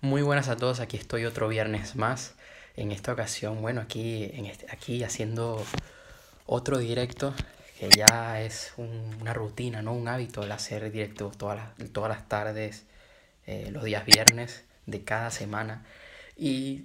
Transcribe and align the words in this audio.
Muy 0.00 0.22
buenas 0.22 0.48
a 0.48 0.54
todos, 0.56 0.78
aquí 0.78 0.96
estoy 0.96 1.24
otro 1.24 1.48
viernes 1.48 1.96
más. 1.96 2.34
En 2.76 2.92
esta 2.92 3.12
ocasión, 3.12 3.60
bueno, 3.60 3.80
aquí, 3.80 4.30
en 4.32 4.46
este, 4.46 4.66
aquí 4.70 5.02
haciendo 5.02 5.60
otro 6.46 6.78
directo, 6.78 7.34
que 7.80 7.88
ya 7.90 8.40
es 8.40 8.74
una 8.76 9.34
rutina, 9.34 9.82
¿no? 9.82 9.92
Un 9.94 10.06
hábito 10.06 10.44
el 10.44 10.52
hacer 10.52 10.92
directos 10.92 11.36
todas 11.36 11.58
las, 11.58 11.90
todas 11.90 12.10
las 12.10 12.28
tardes, 12.28 12.84
eh, 13.46 13.70
los 13.72 13.82
días 13.82 14.04
viernes 14.06 14.62
de 14.86 15.02
cada 15.02 15.32
semana. 15.32 15.84
Y 16.36 16.84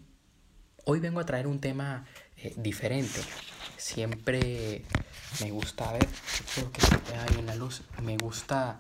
hoy 0.86 1.00
vengo 1.00 1.20
a 1.20 1.26
traer 1.28 1.46
un 1.46 1.62
tema 1.62 2.08
eh, 2.38 2.56
diferente. 2.58 3.22
Siempre 3.78 4.86
me 5.40 5.52
gusta, 5.52 5.88
a 5.88 5.94
ver, 5.94 6.08
creo 6.56 6.72
que 6.72 6.82
se 6.82 6.96
ve 6.96 7.16
ahí 7.16 7.38
en 7.38 7.46
la 7.46 7.54
luz, 7.56 7.84
me 8.02 8.18
gusta 8.18 8.80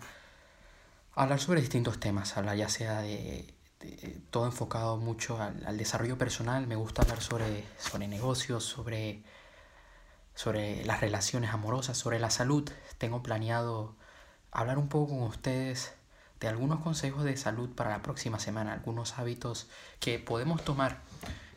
hablar 1.13 1.39
sobre 1.39 1.61
distintos 1.61 1.99
temas, 1.99 2.35
hablar 2.35 2.57
ya 2.57 2.69
sea 2.69 3.03
de 3.03 3.52
este, 3.83 4.21
todo 4.31 4.45
enfocado 4.45 4.97
mucho 4.97 5.41
al, 5.41 5.77
desarrollo 5.77 6.17
personal. 6.17 6.67
Me 6.67 6.75
gusta 6.75 7.01
hablar 7.01 7.21
sobre, 7.21 7.63
sobre 7.77 8.07
negocios, 8.07 8.63
sobre, 8.63 9.23
sobre 10.35 10.85
las 10.85 11.01
relaciones 11.01 11.51
amorosas, 11.51 11.97
sobre 11.97 12.19
la 12.19 12.29
salud. 12.29 12.69
Tengo 12.97 13.21
planeado 13.23 13.95
hablar 14.51 14.77
un 14.77 14.87
poco 14.87 15.17
con 15.17 15.23
ustedes 15.23 15.93
de 16.39 16.47
algunos 16.47 16.79
consejos 16.81 17.23
de 17.23 17.37
salud 17.37 17.69
para 17.69 17.89
la 17.89 18.01
próxima 18.01 18.39
semana, 18.39 18.73
algunos 18.73 19.17
hábitos 19.17 19.69
que 19.99 20.19
podemos 20.19 20.63
tomar, 20.63 21.01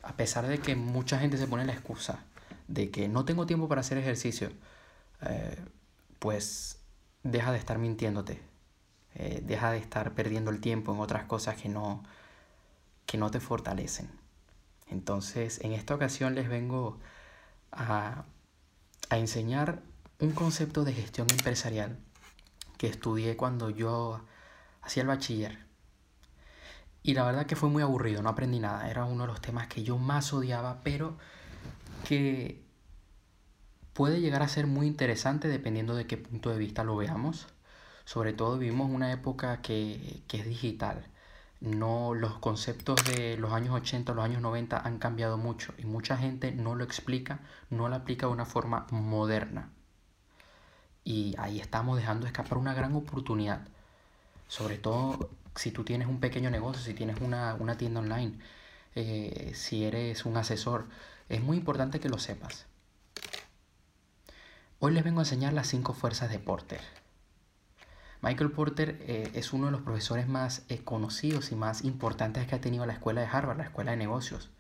a 0.03 0.13
pesar 0.13 0.47
de 0.47 0.59
que 0.59 0.77
mucha 0.77 1.19
gente 1.19 1.39
se 1.39 1.47
pone 1.47 1.65
la 1.65 1.73
excusa 1.73 2.21
de 2.69 2.91
que 2.91 3.09
no 3.09 3.25
tengo 3.25 3.47
tiempo 3.47 3.69
para 3.69 3.81
hacer 3.81 3.99
ejercicio, 3.99 4.51
eh, 5.23 5.57
pues 6.19 6.81
deja 7.23 7.53
de 7.53 7.59
estar 7.59 7.79
mintiéndote, 7.79 8.41
eh, 9.15 9.41
deja 9.45 9.71
de 9.71 9.79
estar 9.79 10.15
perdiendo 10.15 10.51
el 10.51 10.61
tiempo 10.61 10.93
en 10.95 11.01
otras 11.01 11.25
cosas 11.25 11.57
que 11.57 11.69
no, 11.69 12.03
que 13.07 13.19
no 13.19 13.31
te 13.31 13.41
fortalecen. 13.41 14.11
Entonces, 14.89 15.61
en 15.63 15.73
esta 15.73 15.95
ocasión 15.95 16.35
les 16.35 16.49
vengo 16.49 16.99
a, 17.73 18.25
a 19.09 19.19
enseñar 19.19 19.83
un 20.21 20.33
concepto 20.33 20.85
de 20.85 20.93
gestión 20.93 21.27
empresarial 21.31 21.99
que 22.79 22.89
estudié 22.89 23.37
cuando 23.37 23.71
yo 23.71 24.21
hacía 24.83 25.03
el 25.03 25.09
bachiller. 25.09 25.67
Y 27.03 27.15
la 27.15 27.25
verdad 27.25 27.47
que 27.47 27.57
fue 27.57 27.69
muy 27.69 27.83
aburrido, 27.83 28.23
no 28.23 28.29
aprendí 28.29 28.59
nada. 28.59 28.91
Era 28.91 29.05
uno 29.05 29.23
de 29.23 29.29
los 29.29 29.41
temas 29.41 29.69
que 29.69 29.83
yo 29.83 29.97
más 29.99 30.33
odiaba, 30.33 30.81
pero 30.83 31.17
que 32.07 32.63
puede 33.93 34.21
llegar 34.21 34.43
a 34.43 34.49
ser 34.49 34.67
muy 34.67 34.87
interesante 34.87 35.49
dependiendo 35.49 35.95
de 35.95 36.07
qué 36.07 36.17
punto 36.17 36.51
de 36.51 36.59
vista 36.59 36.85
lo 36.85 36.97
veamos. 36.97 37.47
Sobre 38.05 38.33
todo 38.33 38.59
vivimos 38.59 38.91
una 38.91 39.13
época 39.13 39.63
que, 39.63 40.23
que 40.29 40.39
es 40.39 40.47
digital 40.47 41.07
no 41.67 42.15
los 42.15 42.39
conceptos 42.39 43.05
de 43.05 43.37
los 43.37 43.53
años 43.53 43.75
80, 43.75 44.15
los 44.15 44.25
años 44.25 44.41
90 44.41 44.79
han 44.79 44.99
cambiado 44.99 45.37
mucho 45.37 45.75
y 45.79 45.85
mucha 45.85 46.17
gente 46.17 46.53
no 46.53 46.75
lo 46.75 46.85
explica, 46.85 47.41
no 47.71 47.89
lo 47.89 47.97
aplica 47.97 48.27
de 48.27 48.33
una 48.33 48.47
forma 48.47 48.87
moderna. 48.91 49.71
Y 51.05 51.35
ahí 51.39 51.61
estamos 51.61 51.99
dejando 51.99 52.27
escapar 52.27 52.59
una 52.59 52.75
gran 52.75 52.95
oportunidad. 52.95 53.67
Sobre 54.49 54.79
todo 54.79 55.31
si 55.57 55.71
tú 55.73 55.85
tienes 55.85 56.09
un 56.09 56.21
pequeño 56.21 56.51
negocio, 56.51 56.83
si 56.83 56.95
tienes 56.95 57.21
una, 57.21 57.77
tienda 57.77 58.01
online, 58.01 58.39
eh, 58.95 59.53
si 59.55 59.85
eres 59.85 60.25
un 60.25 60.37
asesor, 60.37 60.87
es 61.29 61.43
muy 61.43 61.57
importante 61.57 62.01
que 62.01 62.09
lo 62.09 62.19
sepas. 62.19 62.67
Hoy 64.79 64.93
les 64.93 65.05
vengo 65.05 65.21
a 65.21 65.23
enseñar 65.23 65.53
las 65.53 65.69
cinco 65.69 65.95
fuerzas 65.95 66.31
de 66.31 66.39
Porter. 66.39 66.81
Michael 68.23 68.51
Porter 68.51 68.99
eh, 69.01 69.31
es 69.35 69.53
uno 69.53 69.67
de 69.67 69.73
los 69.73 69.83
profesores 69.83 70.27
más 70.27 70.65
eh, 70.69 70.83
conocidos 70.83 71.53
y 71.53 71.55
más 71.55 71.85
importantes 71.85 72.47
que 72.47 72.55
ha 72.55 72.61
tenido 72.61 72.87
la 72.87 72.95
escuela 72.95 73.21
de 73.21 73.27
Harvard, 73.27 73.59
la 73.59 73.65
escuela 73.65 73.91
de 73.91 73.97
negocios. 73.99 74.51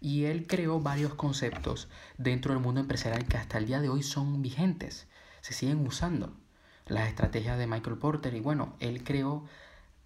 Y 0.00 0.24
él 0.24 0.46
creó 0.46 0.80
varios 0.80 1.14
conceptos 1.14 1.88
dentro 2.18 2.52
del 2.52 2.62
mundo 2.62 2.80
empresarial 2.80 3.26
que 3.26 3.36
hasta 3.36 3.58
el 3.58 3.66
día 3.66 3.80
de 3.80 3.88
hoy 3.88 4.02
son 4.02 4.42
vigentes, 4.42 5.08
se 5.40 5.54
siguen 5.54 5.86
usando. 5.86 6.36
Las 6.86 7.08
estrategias 7.08 7.58
de 7.58 7.66
Michael 7.66 7.98
Porter 7.98 8.34
y 8.34 8.40
bueno, 8.40 8.76
él 8.80 9.02
creó, 9.04 9.44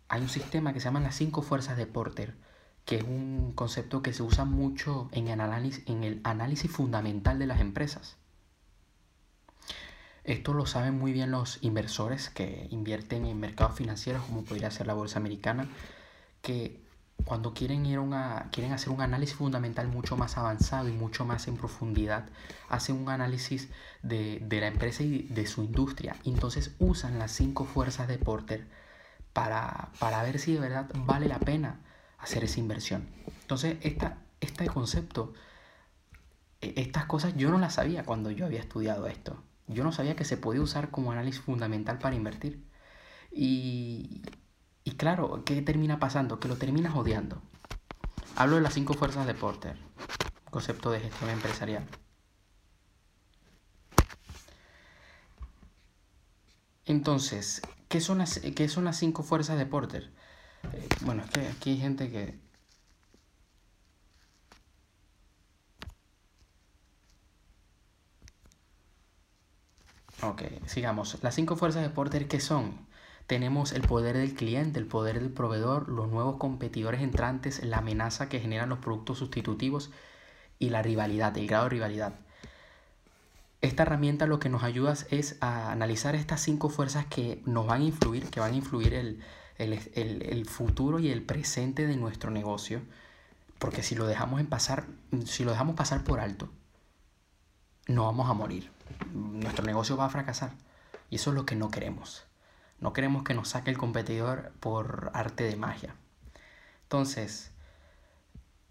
hay 0.08 0.22
un 0.22 0.28
sistema 0.28 0.72
que 0.72 0.80
se 0.80 0.84
llama 0.84 1.00
las 1.00 1.16
cinco 1.16 1.42
fuerzas 1.42 1.76
de 1.76 1.86
Porter, 1.86 2.36
que 2.84 2.96
es 2.96 3.02
un 3.02 3.52
concepto 3.54 4.02
que 4.02 4.12
se 4.12 4.22
usa 4.22 4.44
mucho 4.44 5.08
en 5.12 5.28
análisis, 5.28 5.84
en 5.86 6.04
el 6.04 6.20
análisis 6.24 6.70
fundamental 6.70 7.38
de 7.38 7.46
las 7.46 7.60
empresas. 7.60 8.16
Esto 10.24 10.54
lo 10.54 10.66
saben 10.66 10.98
muy 10.98 11.12
bien 11.12 11.30
los 11.30 11.58
inversores 11.62 12.30
que 12.30 12.68
invierten 12.70 13.26
en 13.26 13.40
mercados 13.40 13.76
financieros, 13.76 14.22
como 14.22 14.44
podría 14.44 14.70
ser 14.70 14.86
la 14.86 14.94
bolsa 14.94 15.18
americana, 15.18 15.68
que 16.42 16.80
cuando 17.24 17.54
quieren, 17.54 17.86
ir 17.86 17.98
una, 17.98 18.48
quieren 18.52 18.72
hacer 18.72 18.90
un 18.90 19.00
análisis 19.00 19.36
fundamental 19.36 19.88
mucho 19.88 20.16
más 20.16 20.36
avanzado 20.38 20.88
y 20.88 20.92
mucho 20.92 21.24
más 21.24 21.48
en 21.48 21.56
profundidad, 21.56 22.28
hacen 22.68 22.96
un 22.96 23.08
análisis 23.08 23.68
de, 24.02 24.40
de 24.40 24.60
la 24.60 24.68
empresa 24.68 25.02
y 25.02 25.22
de 25.22 25.46
su 25.46 25.62
industria. 25.62 26.16
Entonces 26.24 26.72
usan 26.78 27.18
las 27.18 27.32
cinco 27.32 27.64
fuerzas 27.64 28.08
de 28.08 28.18
Porter 28.18 28.66
para, 29.32 29.90
para 29.98 30.22
ver 30.22 30.38
si 30.38 30.54
de 30.54 30.60
verdad 30.60 30.90
vale 30.94 31.28
la 31.28 31.38
pena 31.38 31.80
hacer 32.18 32.44
esa 32.44 32.60
inversión. 32.60 33.08
Entonces, 33.42 33.76
esta, 33.82 34.18
este 34.40 34.66
concepto, 34.66 35.32
e, 36.60 36.74
estas 36.76 37.06
cosas 37.06 37.34
yo 37.36 37.50
no 37.50 37.58
las 37.58 37.74
sabía 37.74 38.04
cuando 38.04 38.30
yo 38.30 38.46
había 38.46 38.60
estudiado 38.60 39.06
esto. 39.06 39.42
Yo 39.72 39.84
no 39.84 39.92
sabía 39.92 40.16
que 40.16 40.24
se 40.24 40.36
podía 40.36 40.62
usar 40.62 40.90
como 40.90 41.12
análisis 41.12 41.40
fundamental 41.40 41.98
para 41.98 42.16
invertir. 42.16 42.64
Y, 43.30 44.22
y 44.84 44.92
claro, 44.92 45.44
¿qué 45.44 45.62
termina 45.62 45.98
pasando? 45.98 46.40
Que 46.40 46.48
lo 46.48 46.56
terminas 46.56 46.94
odiando. 46.94 47.42
Hablo 48.36 48.56
de 48.56 48.62
las 48.62 48.74
cinco 48.74 48.94
fuerzas 48.94 49.26
de 49.26 49.34
Porter, 49.34 49.76
concepto 50.50 50.90
de 50.90 51.00
gestión 51.00 51.30
empresarial. 51.30 51.86
Entonces, 56.84 57.62
¿qué 57.88 58.00
son 58.00 58.18
las, 58.18 58.40
qué 58.40 58.68
son 58.68 58.84
las 58.84 58.96
cinco 58.98 59.22
fuerzas 59.22 59.58
de 59.58 59.66
Porter? 59.66 60.12
Eh, 60.72 60.88
bueno, 61.02 61.22
es 61.24 61.30
que 61.30 61.40
aquí 61.48 61.70
hay 61.70 61.78
gente 61.78 62.10
que 62.10 62.40
Ok, 70.24 70.42
sigamos. 70.66 71.18
Las 71.22 71.34
cinco 71.34 71.56
fuerzas 71.56 71.82
de 71.82 71.90
Porter, 71.90 72.28
¿qué 72.28 72.38
son? 72.38 72.86
Tenemos 73.26 73.72
el 73.72 73.82
poder 73.82 74.16
del 74.16 74.34
cliente, 74.34 74.78
el 74.78 74.86
poder 74.86 75.18
del 75.18 75.32
proveedor, 75.32 75.88
los 75.88 76.08
nuevos 76.08 76.36
competidores 76.36 77.02
entrantes, 77.02 77.64
la 77.64 77.78
amenaza 77.78 78.28
que 78.28 78.38
generan 78.38 78.68
los 78.68 78.78
productos 78.78 79.18
sustitutivos 79.18 79.90
y 80.60 80.70
la 80.70 80.80
rivalidad, 80.80 81.36
el 81.36 81.48
grado 81.48 81.64
de 81.64 81.70
rivalidad. 81.70 82.14
Esta 83.62 83.82
herramienta 83.82 84.26
lo 84.26 84.38
que 84.38 84.48
nos 84.48 84.62
ayuda 84.62 84.94
es 85.10 85.38
a 85.40 85.72
analizar 85.72 86.14
estas 86.14 86.40
cinco 86.40 86.68
fuerzas 86.68 87.06
que 87.06 87.42
nos 87.44 87.66
van 87.66 87.80
a 87.82 87.84
influir, 87.84 88.30
que 88.30 88.38
van 88.38 88.52
a 88.52 88.56
influir 88.56 88.94
el, 88.94 89.24
el 89.58 90.46
futuro 90.46 91.00
y 91.00 91.10
el 91.10 91.22
presente 91.22 91.88
de 91.88 91.96
nuestro 91.96 92.30
negocio. 92.30 92.80
Porque 93.58 93.82
si 93.82 93.96
lo 93.96 94.06
dejamos 94.06 94.40
pasar, 94.44 94.86
si 95.24 95.44
lo 95.44 95.50
dejamos 95.50 95.74
pasar 95.74 96.04
por 96.04 96.20
alto, 96.20 96.48
no 97.88 98.04
vamos 98.04 98.30
a 98.30 98.34
morir 98.34 98.70
nuestro 99.12 99.64
negocio 99.64 99.96
va 99.96 100.06
a 100.06 100.10
fracasar. 100.10 100.52
Y 101.10 101.16
eso 101.16 101.30
es 101.30 101.36
lo 101.36 101.46
que 101.46 101.56
no 101.56 101.70
queremos. 101.70 102.24
No 102.80 102.92
queremos 102.92 103.22
que 103.22 103.34
nos 103.34 103.50
saque 103.50 103.70
el 103.70 103.78
competidor 103.78 104.52
por 104.60 105.10
arte 105.14 105.44
de 105.44 105.56
magia. 105.56 105.94
Entonces, 106.84 107.52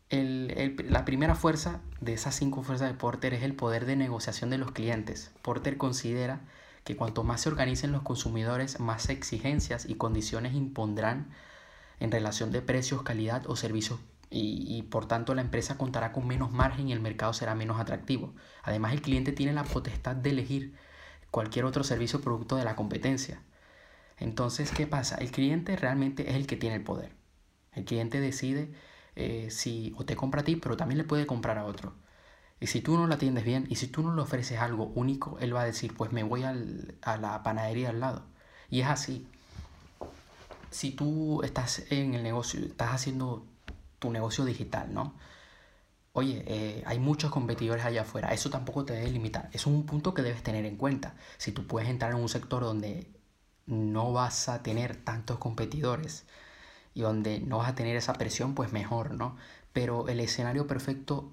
la 0.10 1.06
primera 1.06 1.36
fuerza 1.36 1.80
de 2.02 2.14
esas 2.14 2.36
cinco 2.36 2.64
fuerzas 2.64 2.90
de 2.90 2.98
Porter 2.98 3.34
es 3.34 3.44
el 3.44 3.56
poder 3.56 3.86
de 3.86 3.96
negociación 3.96 4.50
de 4.50 4.58
los 4.58 4.72
clientes. 4.72 5.32
Porter 5.42 5.78
considera 5.78 6.42
que 6.84 6.98
cuanto 6.98 7.24
más 7.24 7.42
se 7.42 7.50
organicen 7.50 7.92
los 7.92 8.02
consumidores, 8.02 8.80
más 8.80 9.10
exigencias 9.10 9.86
y 9.88 9.96
condiciones 9.96 10.54
impondrán 10.54 11.30
en 12.00 12.12
relación 12.12 12.52
de 12.52 12.62
precios, 12.62 13.04
calidad 13.04 13.48
o 13.48 13.56
servicios 13.56 14.00
y, 14.34 14.84
por 14.84 15.08
tanto 15.08 15.36
la 15.36 15.42
empresa 15.42 15.78
contará 15.78 16.14
con 16.14 16.26
menos 16.26 16.52
margen 16.52 16.88
y 16.88 16.94
el 16.94 17.02
mercado 17.02 17.34
será 17.34 17.54
menos 17.54 17.80
atractivo. 17.80 18.34
Además, 18.64 18.94
el 18.94 19.02
cliente 19.02 19.34
tiene 19.34 19.54
la 19.54 19.66
potestad 19.66 20.16
de 20.16 20.30
elegir 20.30 20.76
cualquier 21.32 21.66
otro 21.66 21.84
servicio 21.84 22.20
o 22.20 22.22
producto 22.22 22.56
de 22.56 22.64
la 22.64 22.76
competencia. 22.78 23.42
Entonces, 24.18 24.72
¿qué 24.72 24.88
pasa? 24.88 25.16
El 25.18 25.32
cliente 25.32 25.76
realmente 25.76 26.30
es 26.30 26.36
el 26.36 26.48
que 26.48 26.56
tiene 26.56 26.78
el 26.78 26.84
poder. 26.84 27.12
El 27.74 27.86
cliente 27.86 28.22
decide 28.22 28.72
eh, 29.16 29.48
si 29.52 29.94
o 29.98 30.06
te 30.06 30.16
compra 30.16 30.42
a 30.42 30.44
ti, 30.46 30.56
pero 30.56 30.78
también 30.78 30.98
le 30.98 31.04
puede 31.04 31.28
comprar 31.28 31.58
a 31.58 31.66
otro. 31.66 31.94
Y 32.62 32.68
si 32.68 32.82
tú 32.82 32.98
no 32.98 33.08
lo 33.08 33.16
atiendes 33.16 33.44
bien 33.44 33.66
y 33.70 33.76
si 33.76 33.88
tú 33.88 34.04
no 34.04 34.16
le 34.16 34.22
ofreces 34.22 34.60
algo 34.60 34.92
único, 34.96 35.40
él 35.40 35.56
va 35.56 35.62
a 35.62 35.66
decir, 35.66 35.94
pues 35.96 36.12
me 36.14 36.24
voy 36.24 36.44
al, 36.44 36.96
a 37.02 37.18
la 37.18 37.44
panadería 37.44 37.90
al 37.90 38.00
lado. 38.00 38.24
Y 38.70 38.82
es 38.82 38.88
así. 38.88 39.28
Si 40.70 40.92
tú 40.92 41.42
estás 41.44 41.84
en 41.92 42.14
el 42.14 42.24
negocio, 42.24 42.62
estás 42.62 42.94
haciendo 42.94 43.46
tu 44.02 44.12
negocio 44.12 44.44
digital, 44.46 44.94
¿no? 44.94 45.14
Oye, 46.14 46.44
eh, 46.48 46.84
hay 46.88 47.00
muchos 47.00 47.32
competidores 47.32 47.86
allá 47.86 48.02
afuera, 48.02 48.34
eso 48.34 48.50
tampoco 48.50 48.84
te 48.84 48.94
debe 48.94 49.12
limitar, 49.12 49.50
es 49.54 49.66
un 49.68 49.86
punto 49.86 50.14
que 50.14 50.24
debes 50.24 50.44
tener 50.44 50.66
en 50.66 50.76
cuenta. 50.76 51.16
Si 51.38 51.52
tú 51.54 51.68
puedes 51.68 51.90
entrar 51.90 52.12
en 52.12 52.18
un 52.18 52.28
sector 52.28 52.64
donde 52.64 53.08
no 53.68 54.12
vas 54.12 54.50
a 54.50 54.64
tener 54.64 54.98
tantos 54.98 55.38
competidores 55.38 56.26
y 56.96 57.02
donde 57.02 57.40
no 57.40 57.60
vas 57.60 57.70
a 57.70 57.76
tener 57.76 57.96
esa 57.96 58.14
presión, 58.14 58.56
pues 58.56 58.74
mejor, 58.74 59.14
¿no? 59.14 59.38
Pero 59.72 60.10
el 60.10 60.20
escenario 60.20 60.68
perfecto 60.68 61.32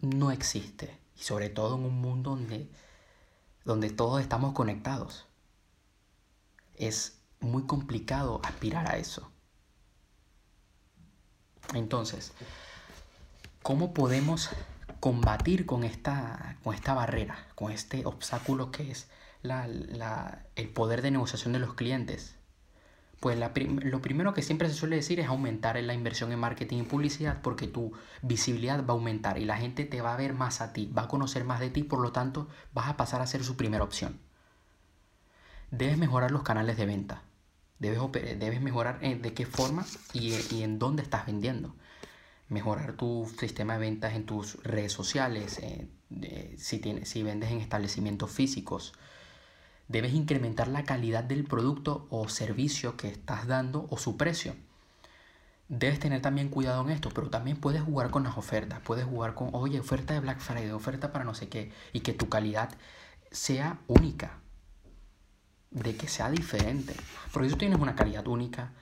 no 0.00 0.30
existe. 0.30 0.98
Y 1.16 1.22
sobre 1.22 1.48
todo 1.50 1.76
en 1.76 1.84
un 1.84 2.00
mundo 2.00 2.30
donde, 2.30 2.68
donde 3.64 3.90
todos 3.90 4.20
estamos 4.20 4.52
conectados. 4.52 5.26
Es 6.76 7.18
muy 7.40 7.64
complicado 7.64 8.40
aspirar 8.44 8.88
a 8.90 8.98
eso. 8.98 9.31
Entonces, 11.74 12.32
¿cómo 13.62 13.94
podemos 13.94 14.50
combatir 15.00 15.66
con 15.66 15.84
esta, 15.84 16.56
con 16.62 16.74
esta 16.74 16.94
barrera, 16.94 17.46
con 17.54 17.72
este 17.72 18.04
obstáculo 18.06 18.70
que 18.70 18.90
es 18.90 19.08
la, 19.42 19.66
la, 19.66 20.44
el 20.56 20.68
poder 20.68 21.02
de 21.02 21.10
negociación 21.10 21.52
de 21.52 21.58
los 21.58 21.74
clientes? 21.74 22.36
Pues 23.20 23.38
lo 23.38 24.02
primero 24.02 24.34
que 24.34 24.42
siempre 24.42 24.68
se 24.68 24.74
suele 24.74 24.96
decir 24.96 25.20
es 25.20 25.28
aumentar 25.28 25.80
la 25.80 25.94
inversión 25.94 26.32
en 26.32 26.40
marketing 26.40 26.78
y 26.78 26.82
publicidad 26.82 27.40
porque 27.40 27.68
tu 27.68 27.92
visibilidad 28.20 28.84
va 28.84 28.94
a 28.94 28.96
aumentar 28.96 29.38
y 29.38 29.44
la 29.44 29.58
gente 29.58 29.84
te 29.84 30.00
va 30.00 30.14
a 30.14 30.16
ver 30.16 30.34
más 30.34 30.60
a 30.60 30.72
ti, 30.72 30.86
va 30.86 31.02
a 31.02 31.08
conocer 31.08 31.44
más 31.44 31.60
de 31.60 31.70
ti, 31.70 31.84
por 31.84 32.00
lo 32.00 32.10
tanto 32.10 32.48
vas 32.72 32.88
a 32.88 32.96
pasar 32.96 33.20
a 33.20 33.28
ser 33.28 33.44
su 33.44 33.56
primera 33.56 33.84
opción. 33.84 34.18
Debes 35.70 35.98
mejorar 35.98 36.32
los 36.32 36.42
canales 36.42 36.76
de 36.76 36.86
venta. 36.86 37.22
Debes, 37.82 38.38
debes 38.38 38.60
mejorar 38.60 39.00
de 39.00 39.34
qué 39.34 39.44
forma 39.44 39.84
y, 40.12 40.34
y, 40.54 40.62
en 40.62 40.78
dónde 40.78 41.02
estás 41.02 41.26
vendiendo. 41.26 41.74
Mejorar 42.48 42.92
tu 42.92 43.28
sistema 43.40 43.72
de 43.72 43.80
ventas 43.80 44.14
en 44.14 44.24
tus 44.24 44.62
redes 44.62 44.92
sociales, 44.92 45.58
eh, 45.58 46.54
si, 46.58 46.78
tienes, 46.78 47.08
si 47.08 47.24
vendes 47.24 47.50
en 47.50 47.58
establecimientos 47.58 48.30
físicos, 48.30 48.92
debes 49.88 50.14
incrementar 50.14 50.68
la 50.68 50.84
calidad 50.84 51.24
del 51.24 51.42
producto 51.42 52.06
o 52.08 52.28
servicio 52.28 52.96
que 52.96 53.08
estás 53.08 53.48
dando 53.48 53.88
o 53.90 53.98
su 53.98 54.16
precio. 54.16 54.54
Debes 55.68 55.98
tener 55.98 56.22
también 56.22 56.50
cuidado 56.50 56.82
en 56.82 56.90
esto, 56.90 57.10
pero 57.12 57.30
también 57.30 57.56
puedes 57.56 57.82
jugar 57.82 58.10
con 58.10 58.22
las 58.22 58.38
ofertas. 58.38 58.78
Puedes 58.78 59.06
jugar 59.06 59.34
con, 59.34 59.50
oye, 59.54 59.80
oferta 59.80 60.14
de 60.14 60.20
Black 60.20 60.38
Friday, 60.38 60.70
oferta 60.70 61.10
para 61.10 61.24
no 61.24 61.34
sé 61.34 61.48
qué, 61.48 61.72
y 61.92 62.00
que 62.00 62.12
tu 62.12 62.28
calidad 62.28 62.70
sea 63.32 63.80
única, 63.88 64.38
de 65.72 65.96
que 65.96 66.08
sea 66.08 66.30
diferente. 66.30 66.94
Porque 67.32 67.48
si 67.48 67.54
tú 67.54 67.58
tienes 67.58 67.78
una 67.78 67.96
calidad 67.96 68.26
única, 68.28 68.72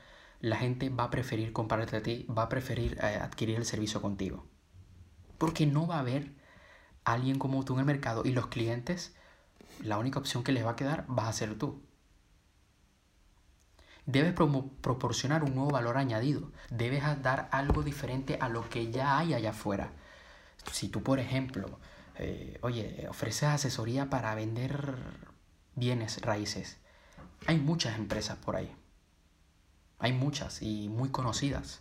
la 0.40 0.56
gente 0.56 0.88
va 0.90 1.04
a 1.04 1.10
preferir 1.10 1.52
comprarte 1.52 1.96
a 1.96 2.02
ti, 2.02 2.26
va 2.26 2.44
a 2.44 2.48
preferir 2.48 2.98
eh, 3.02 3.19
adquirir 3.20 3.56
el 3.56 3.64
servicio 3.64 4.00
contigo. 4.02 4.46
Porque 5.38 5.66
no 5.66 5.87
va 5.87 5.96
a 5.96 6.00
haber 6.00 6.32
alguien 7.04 7.38
como 7.38 7.64
tú 7.64 7.75
en 7.75 7.81
el 7.81 7.87
mercado 7.87 8.22
y 8.25 8.32
los 8.32 8.48
clientes 8.48 9.14
la 9.82 9.98
única 9.98 10.19
opción 10.19 10.44
que 10.44 10.52
les 10.52 10.64
va 10.64 10.72
a 10.72 10.76
quedar 10.76 11.06
va 11.10 11.28
a 11.28 11.32
ser 11.32 11.56
tú. 11.56 11.82
Debes 14.06 14.32
proporcionar 14.34 15.44
un 15.44 15.54
nuevo 15.54 15.70
valor 15.70 15.96
añadido. 15.96 16.50
Debes 16.70 17.02
dar 17.22 17.48
algo 17.52 17.82
diferente 17.82 18.38
a 18.40 18.48
lo 18.48 18.69
que 18.69 18.90
ya 18.90 19.19
hay 19.19 19.34
allá 19.34 19.50
afuera. 19.50 19.92
Si 20.72 20.88
tú, 20.88 21.02
por 21.02 21.20
ejemplo, 21.20 21.78
eh, 22.16 22.58
oye, 22.62 23.06
ofreces 23.08 23.44
asesoría 23.44 24.10
para 24.10 24.34
vender 24.34 24.96
bienes 25.76 26.20
raíces, 26.22 26.78
hay 27.46 27.58
muchas 27.58 27.98
empresas 27.98 28.37
por 28.38 28.56
ahí. 28.56 28.75
Hay 29.98 30.12
muchas 30.12 30.62
y 30.62 30.88
muy 30.88 31.10
conocidas. 31.10 31.81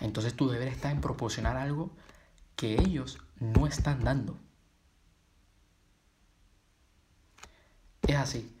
Entonces 0.00 0.34
tu 0.34 0.48
deber 0.48 0.68
está 0.68 0.90
en 0.90 1.00
proporcionar 1.00 1.56
algo 1.56 1.90
que 2.56 2.74
ellos 2.80 3.18
no 3.38 3.66
están 3.66 4.02
dando. 4.04 4.36
Es 8.02 8.16
así. 8.16 8.56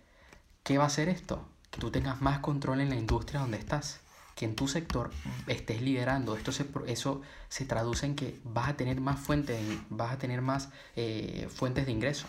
¿Qué 0.62 0.78
va 0.78 0.84
a 0.84 0.86
hacer 0.88 1.08
esto? 1.08 1.46
Que 1.70 1.80
tú 1.80 1.90
tengas 1.90 2.22
más 2.22 2.38
control 2.38 2.80
en 2.80 2.90
la 2.90 2.96
industria 2.96 3.40
donde 3.40 3.58
estás. 3.58 4.00
Que 4.34 4.46
en 4.46 4.56
tu 4.56 4.68
sector 4.68 5.10
estés 5.46 5.82
liderando. 5.82 6.36
Esto 6.36 6.50
se, 6.50 6.66
eso 6.86 7.22
se 7.48 7.64
traduce 7.64 8.06
en 8.06 8.16
que 8.16 8.40
vas 8.44 8.68
a 8.68 8.76
tener 8.76 9.00
más 9.00 9.20
fuentes, 9.20 9.60
vas 9.90 10.12
a 10.12 10.18
tener 10.18 10.40
más 10.40 10.70
eh, 10.96 11.48
fuentes 11.54 11.86
de 11.86 11.92
ingreso. 11.92 12.26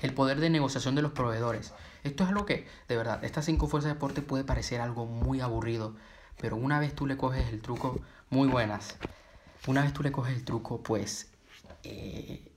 El 0.00 0.14
poder 0.14 0.40
de 0.40 0.50
negociación 0.50 0.94
de 0.94 1.02
los 1.02 1.12
proveedores. 1.12 1.72
Esto 2.04 2.24
es 2.24 2.30
lo 2.30 2.46
que, 2.46 2.66
de 2.88 2.96
verdad, 2.96 3.22
estas 3.24 3.44
cinco 3.44 3.68
fuerzas 3.68 3.90
de 3.90 3.94
deporte 3.94 4.22
puede 4.22 4.44
parecer 4.44 4.80
algo 4.80 5.06
muy 5.06 5.40
aburrido, 5.40 5.94
pero 6.40 6.56
una 6.56 6.80
vez 6.80 6.94
tú 6.94 7.06
le 7.06 7.16
coges 7.16 7.48
el 7.48 7.60
truco, 7.60 8.00
muy 8.30 8.48
buenas. 8.48 8.96
Una 9.66 9.82
vez 9.82 9.92
tú 9.92 10.02
le 10.02 10.12
coges 10.12 10.34
el 10.34 10.44
truco, 10.44 10.82
pues 10.82 11.30
eh, 11.84 12.50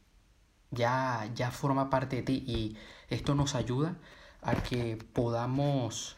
ya, 0.72 1.30
ya 1.36 1.51
forma 1.51 1.90
parte 1.90 2.18
de 2.18 2.24
ti 2.24 2.44
y 2.48 2.78
esto 3.10 3.36
nos 3.36 3.56
ayuda 3.56 3.98
a 4.42 4.56
que 4.56 4.98
podamos 5.13 6.16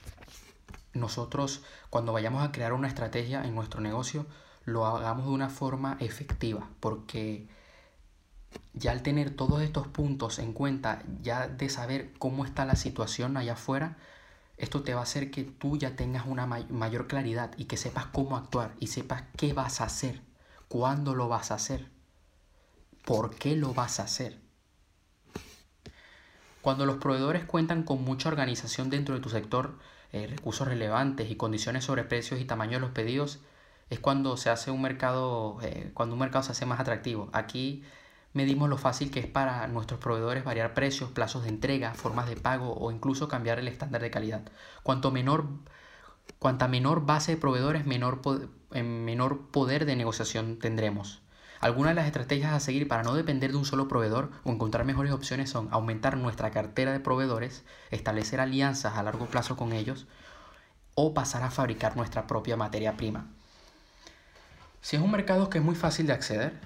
nosotros, 0.93 1.63
cuando 1.89 2.13
vayamos 2.13 2.43
a 2.43 2.51
crear 2.51 2.73
una 2.73 2.87
estrategia 2.87 3.43
en 3.43 3.53
nuestro 3.53 3.81
negocio, 3.81 4.25
lo 4.63 4.85
hagamos 4.85 5.25
de 5.25 5.31
una 5.31 5.49
forma 5.49 5.97
efectiva, 5.99 6.69
porque 6.79 7.47
ya 8.73 8.91
al 8.91 9.01
tener 9.01 9.31
todos 9.35 9.61
estos 9.61 9.87
puntos 9.87 10.39
en 10.39 10.53
cuenta, 10.53 11.03
ya 11.21 11.47
de 11.47 11.69
saber 11.69 12.13
cómo 12.19 12.45
está 12.45 12.65
la 12.65 12.75
situación 12.75 13.37
allá 13.37 13.53
afuera, 13.53 13.97
esto 14.57 14.83
te 14.83 14.93
va 14.93 15.01
a 15.01 15.03
hacer 15.03 15.31
que 15.31 15.43
tú 15.43 15.77
ya 15.77 15.95
tengas 15.95 16.25
una 16.25 16.45
mayor 16.45 17.07
claridad 17.07 17.51
y 17.57 17.65
que 17.65 17.77
sepas 17.77 18.05
cómo 18.07 18.37
actuar 18.37 18.73
y 18.79 18.87
sepas 18.87 19.23
qué 19.37 19.53
vas 19.53 19.81
a 19.81 19.85
hacer, 19.85 20.21
cuándo 20.67 21.13
lo 21.13 21.27
vas 21.27 21.51
a 21.51 21.55
hacer, 21.55 21.89
por 23.05 23.35
qué 23.35 23.55
lo 23.55 23.73
vas 23.73 23.99
a 23.99 24.03
hacer. 24.03 24.39
Cuando 26.61 26.85
los 26.85 26.97
proveedores 26.97 27.45
cuentan 27.45 27.83
con 27.83 28.03
mucha 28.03 28.29
organización 28.29 28.89
dentro 28.89 29.13
de 29.13 29.21
tu 29.21 29.29
sector, 29.29 29.77
eh, 30.11 30.27
recursos 30.27 30.67
relevantes 30.67 31.29
y 31.29 31.35
condiciones 31.35 31.83
sobre 31.83 32.03
precios 32.03 32.39
y 32.39 32.45
tamaño 32.45 32.73
de 32.73 32.79
los 32.79 32.91
pedidos, 32.91 33.39
es 33.89 33.99
cuando 33.99 34.35
se 34.37 34.49
hace 34.49 34.71
un 34.71 34.81
mercado, 34.81 35.59
eh, 35.61 35.91
cuando 35.93 36.15
un 36.15 36.19
mercado 36.19 36.43
se 36.43 36.53
hace 36.53 36.65
más 36.65 36.79
atractivo. 36.79 37.29
Aquí 37.33 37.83
medimos 38.35 38.69
lo 38.69 38.77
fácil 38.77 39.11
que 39.11 39.21
es 39.21 39.27
para 39.27 39.65
nuestros 39.67 39.99
proveedores 39.99 40.43
variar 40.43 40.73
precios, 40.73 41.09
plazos 41.09 41.43
de 41.43 41.49
entrega, 41.49 41.93
formas 41.93 42.27
de 42.27 42.35
pago 42.35 42.73
o 42.73 42.91
incluso 42.91 43.29
cambiar 43.29 43.59
el 43.59 43.69
estándar 43.69 44.01
de 44.01 44.11
calidad. 44.11 44.41
Cuanto 44.83 45.09
menor, 45.09 45.47
cuanta 46.37 46.67
menor 46.67 47.05
base 47.05 47.31
de 47.31 47.37
proveedores, 47.37 47.85
menor, 47.85 48.21
menor 48.73 49.47
poder 49.47 49.85
de 49.85 49.95
negociación 49.95 50.59
tendremos. 50.59 51.21
Algunas 51.61 51.91
de 51.91 51.95
las 51.95 52.07
estrategias 52.07 52.51
a 52.51 52.59
seguir 52.59 52.89
para 52.89 53.03
no 53.03 53.15
depender 53.15 53.51
de 53.51 53.57
un 53.57 53.63
solo 53.63 53.87
proveedor 53.87 54.31
o 54.43 54.51
encontrar 54.51 54.83
mejores 54.83 55.13
opciones 55.13 55.49
son 55.49 55.69
aumentar 55.71 56.17
nuestra 56.17 56.51
cartera 56.51 56.91
de 56.91 56.99
proveedores, 56.99 57.63
establecer 57.89 58.41
alianzas 58.41 58.97
a 58.97 59.03
largo 59.03 59.27
plazo 59.27 59.55
con 59.55 59.71
ellos 59.71 60.07
o 60.93 61.13
pasar 61.13 61.43
a 61.43 61.51
fabricar 61.51 61.95
nuestra 61.95 62.27
propia 62.27 62.57
materia 62.57 62.97
prima. 62.97 63.27
Si 64.81 64.97
es 64.97 65.01
un 65.01 65.11
mercado 65.11 65.49
que 65.49 65.59
es 65.59 65.63
muy 65.63 65.75
fácil 65.75 66.05
de 66.05 66.13
acceder, 66.13 66.59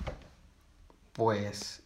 pues 1.20 1.84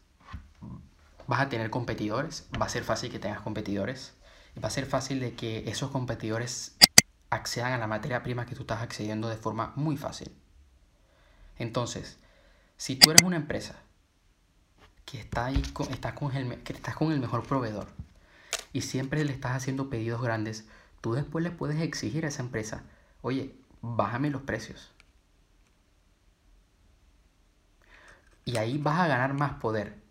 vas 1.26 1.42
a 1.42 1.50
tener 1.50 1.72
competidores, 1.72 2.48
va 2.62 2.68
a 2.68 2.70
ser 2.70 2.84
fácil 2.84 3.12
que 3.12 3.18
tengas 3.18 3.42
competidores, 3.42 4.14
va 4.64 4.68
a 4.68 4.72
ser 4.72 4.86
fácil 4.86 5.20
de 5.20 5.34
que 5.34 5.68
esos 5.68 5.90
competidores 5.90 6.76
accedan 7.32 7.74
a 7.74 7.80
la 7.80 7.88
materia 7.88 8.22
prima 8.22 8.46
que 8.46 8.54
tú 8.54 8.62
estás 8.62 8.84
accediendo 8.84 9.30
de 9.30 9.36
forma 9.36 9.74
muy 9.76 9.98
fácil. 9.98 10.32
Entonces, 11.58 12.20
si 12.78 12.96
tú 12.96 13.10
eres 13.10 13.24
una 13.24 13.38
empresa 13.38 13.74
que 15.04 15.20
está 15.20 15.46
ahí 15.46 15.64
con, 15.74 15.88
con 15.88 16.36
el, 16.36 16.62
que 16.62 16.74
estás 16.74 16.96
con 16.96 17.12
el 17.12 17.20
mejor 17.20 17.42
proveedor 17.42 17.88
y 18.72 18.82
siempre 18.82 19.26
le 19.26 19.34
estás 19.34 19.54
haciendo 19.54 19.90
pedidos 19.90 20.22
grandes, 20.22 20.66
tú 21.02 21.14
después 21.14 21.44
le 21.44 21.50
puedes 21.50 21.82
exigir 21.82 22.26
a 22.26 22.28
esa 22.28 22.44
empresa, 22.44 22.84
oye, 23.24 23.56
bájame 23.82 24.30
los 24.30 24.44
precios. 24.44 24.93
Y 28.46 28.58
ahí 28.58 28.78
vas 28.78 29.00
a 29.00 29.08
ganar 29.08 29.34
más 29.34 29.54
poder. 29.54 30.02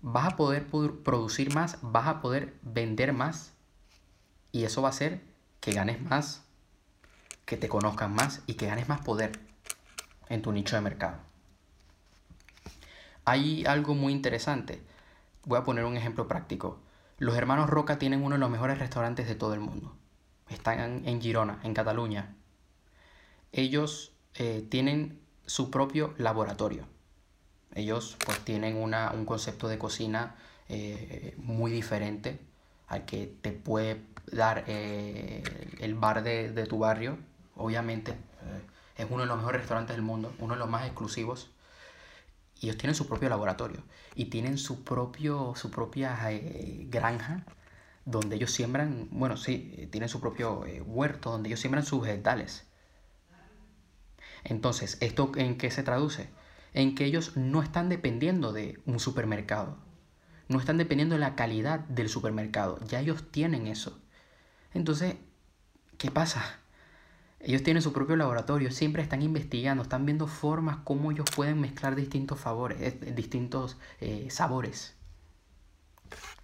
Vas 0.00 0.34
a 0.34 0.36
poder 0.36 0.66
producir 1.02 1.54
más, 1.54 1.78
vas 1.82 2.06
a 2.06 2.20
poder 2.20 2.54
vender 2.62 3.12
más. 3.12 3.52
Y 4.52 4.64
eso 4.64 4.82
va 4.82 4.88
a 4.88 4.90
hacer 4.90 5.22
que 5.60 5.72
ganes 5.72 6.00
más, 6.02 6.44
que 7.44 7.56
te 7.56 7.68
conozcan 7.68 8.14
más 8.14 8.42
y 8.46 8.54
que 8.54 8.66
ganes 8.66 8.88
más 8.88 9.00
poder 9.00 9.40
en 10.28 10.42
tu 10.42 10.52
nicho 10.52 10.76
de 10.76 10.82
mercado. 10.82 11.16
Hay 13.24 13.64
algo 13.64 13.94
muy 13.94 14.12
interesante. 14.12 14.82
Voy 15.44 15.58
a 15.58 15.64
poner 15.64 15.84
un 15.84 15.96
ejemplo 15.96 16.28
práctico. 16.28 16.78
Los 17.18 17.36
hermanos 17.36 17.70
Roca 17.70 17.98
tienen 17.98 18.22
uno 18.22 18.34
de 18.34 18.40
los 18.40 18.50
mejores 18.50 18.78
restaurantes 18.78 19.26
de 19.26 19.34
todo 19.34 19.54
el 19.54 19.60
mundo. 19.60 19.96
Están 20.48 21.06
en 21.06 21.20
Girona, 21.20 21.58
en 21.62 21.72
Cataluña. 21.72 22.34
Ellos 23.52 24.12
eh, 24.34 24.66
tienen 24.68 25.20
su 25.46 25.70
propio 25.70 26.14
laboratorio. 26.18 26.86
Ellos 27.74 28.16
pues 28.24 28.38
tienen 28.40 28.76
una, 28.76 29.12
un 29.12 29.24
concepto 29.24 29.68
de 29.68 29.78
cocina 29.78 30.36
eh, 30.68 31.34
muy 31.38 31.72
diferente 31.72 32.38
al 32.86 33.04
que 33.04 33.32
te 33.42 33.52
puede 33.52 34.02
dar 34.30 34.64
eh, 34.66 35.42
el 35.80 35.94
bar 35.94 36.22
de, 36.22 36.50
de, 36.52 36.66
tu 36.66 36.78
barrio. 36.78 37.18
Obviamente 37.56 38.14
es 38.96 39.06
uno 39.10 39.22
de 39.22 39.26
los 39.26 39.36
mejores 39.36 39.62
restaurantes 39.62 39.96
del 39.96 40.04
mundo, 40.04 40.32
uno 40.38 40.54
de 40.54 40.60
los 40.60 40.68
más 40.68 40.84
exclusivos 40.86 41.50
ellos 42.64 42.78
tienen 42.78 42.94
su 42.94 43.06
propio 43.06 43.28
laboratorio 43.28 43.82
y 44.14 44.26
tienen 44.26 44.58
su, 44.58 44.84
propio, 44.84 45.54
su 45.56 45.70
propia 45.70 46.18
eh, 46.30 46.86
granja 46.88 47.44
donde 48.04 48.36
ellos 48.36 48.50
siembran, 48.50 49.08
bueno, 49.10 49.36
sí, 49.36 49.88
tienen 49.90 50.08
su 50.08 50.20
propio 50.20 50.66
eh, 50.66 50.80
huerto 50.82 51.30
donde 51.30 51.48
ellos 51.48 51.60
siembran 51.60 51.84
sus 51.84 52.02
vegetales. 52.02 52.64
Entonces, 54.44 54.98
¿esto 55.00 55.32
en 55.36 55.56
qué 55.56 55.70
se 55.70 55.82
traduce? 55.82 56.28
En 56.74 56.94
que 56.94 57.06
ellos 57.06 57.36
no 57.36 57.62
están 57.62 57.88
dependiendo 57.88 58.52
de 58.52 58.82
un 58.84 59.00
supermercado, 59.00 59.78
no 60.48 60.58
están 60.60 60.76
dependiendo 60.76 61.14
de 61.14 61.20
la 61.20 61.36
calidad 61.36 61.80
del 61.80 62.08
supermercado, 62.08 62.78
ya 62.86 63.00
ellos 63.00 63.30
tienen 63.30 63.66
eso. 63.66 63.98
Entonces, 64.74 65.16
¿qué 65.96 66.10
pasa? 66.10 66.58
Ellos 67.46 67.62
tienen 67.62 67.82
su 67.82 67.92
propio 67.92 68.16
laboratorio, 68.16 68.70
siempre 68.70 69.02
están 69.02 69.20
investigando, 69.20 69.82
están 69.82 70.06
viendo 70.06 70.26
formas 70.26 70.78
como 70.78 71.12
ellos 71.12 71.26
pueden 71.34 71.60
mezclar 71.60 71.94
distintos 71.94 72.40
eh, 72.78 72.98
eh, 74.00 74.30
sabores. 74.30 74.94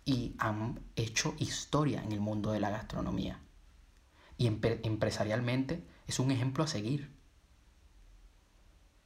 Y 0.05 0.35
han 0.39 0.81
hecho 0.97 1.35
historia 1.39 2.03
en 2.03 2.13
el 2.13 2.21
mundo 2.21 2.53
de 2.53 2.61
la 2.61 2.69
gastronomía. 2.69 3.41
Y 4.37 4.47
empresarialmente 4.47 5.83
es 6.07 6.19
un 6.19 6.31
ejemplo 6.31 6.65
a 6.65 6.67
seguir. 6.67 7.11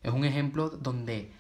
Es 0.05 0.13
un 0.13 0.25
ejemplo 0.25 0.69
donde 0.71 1.33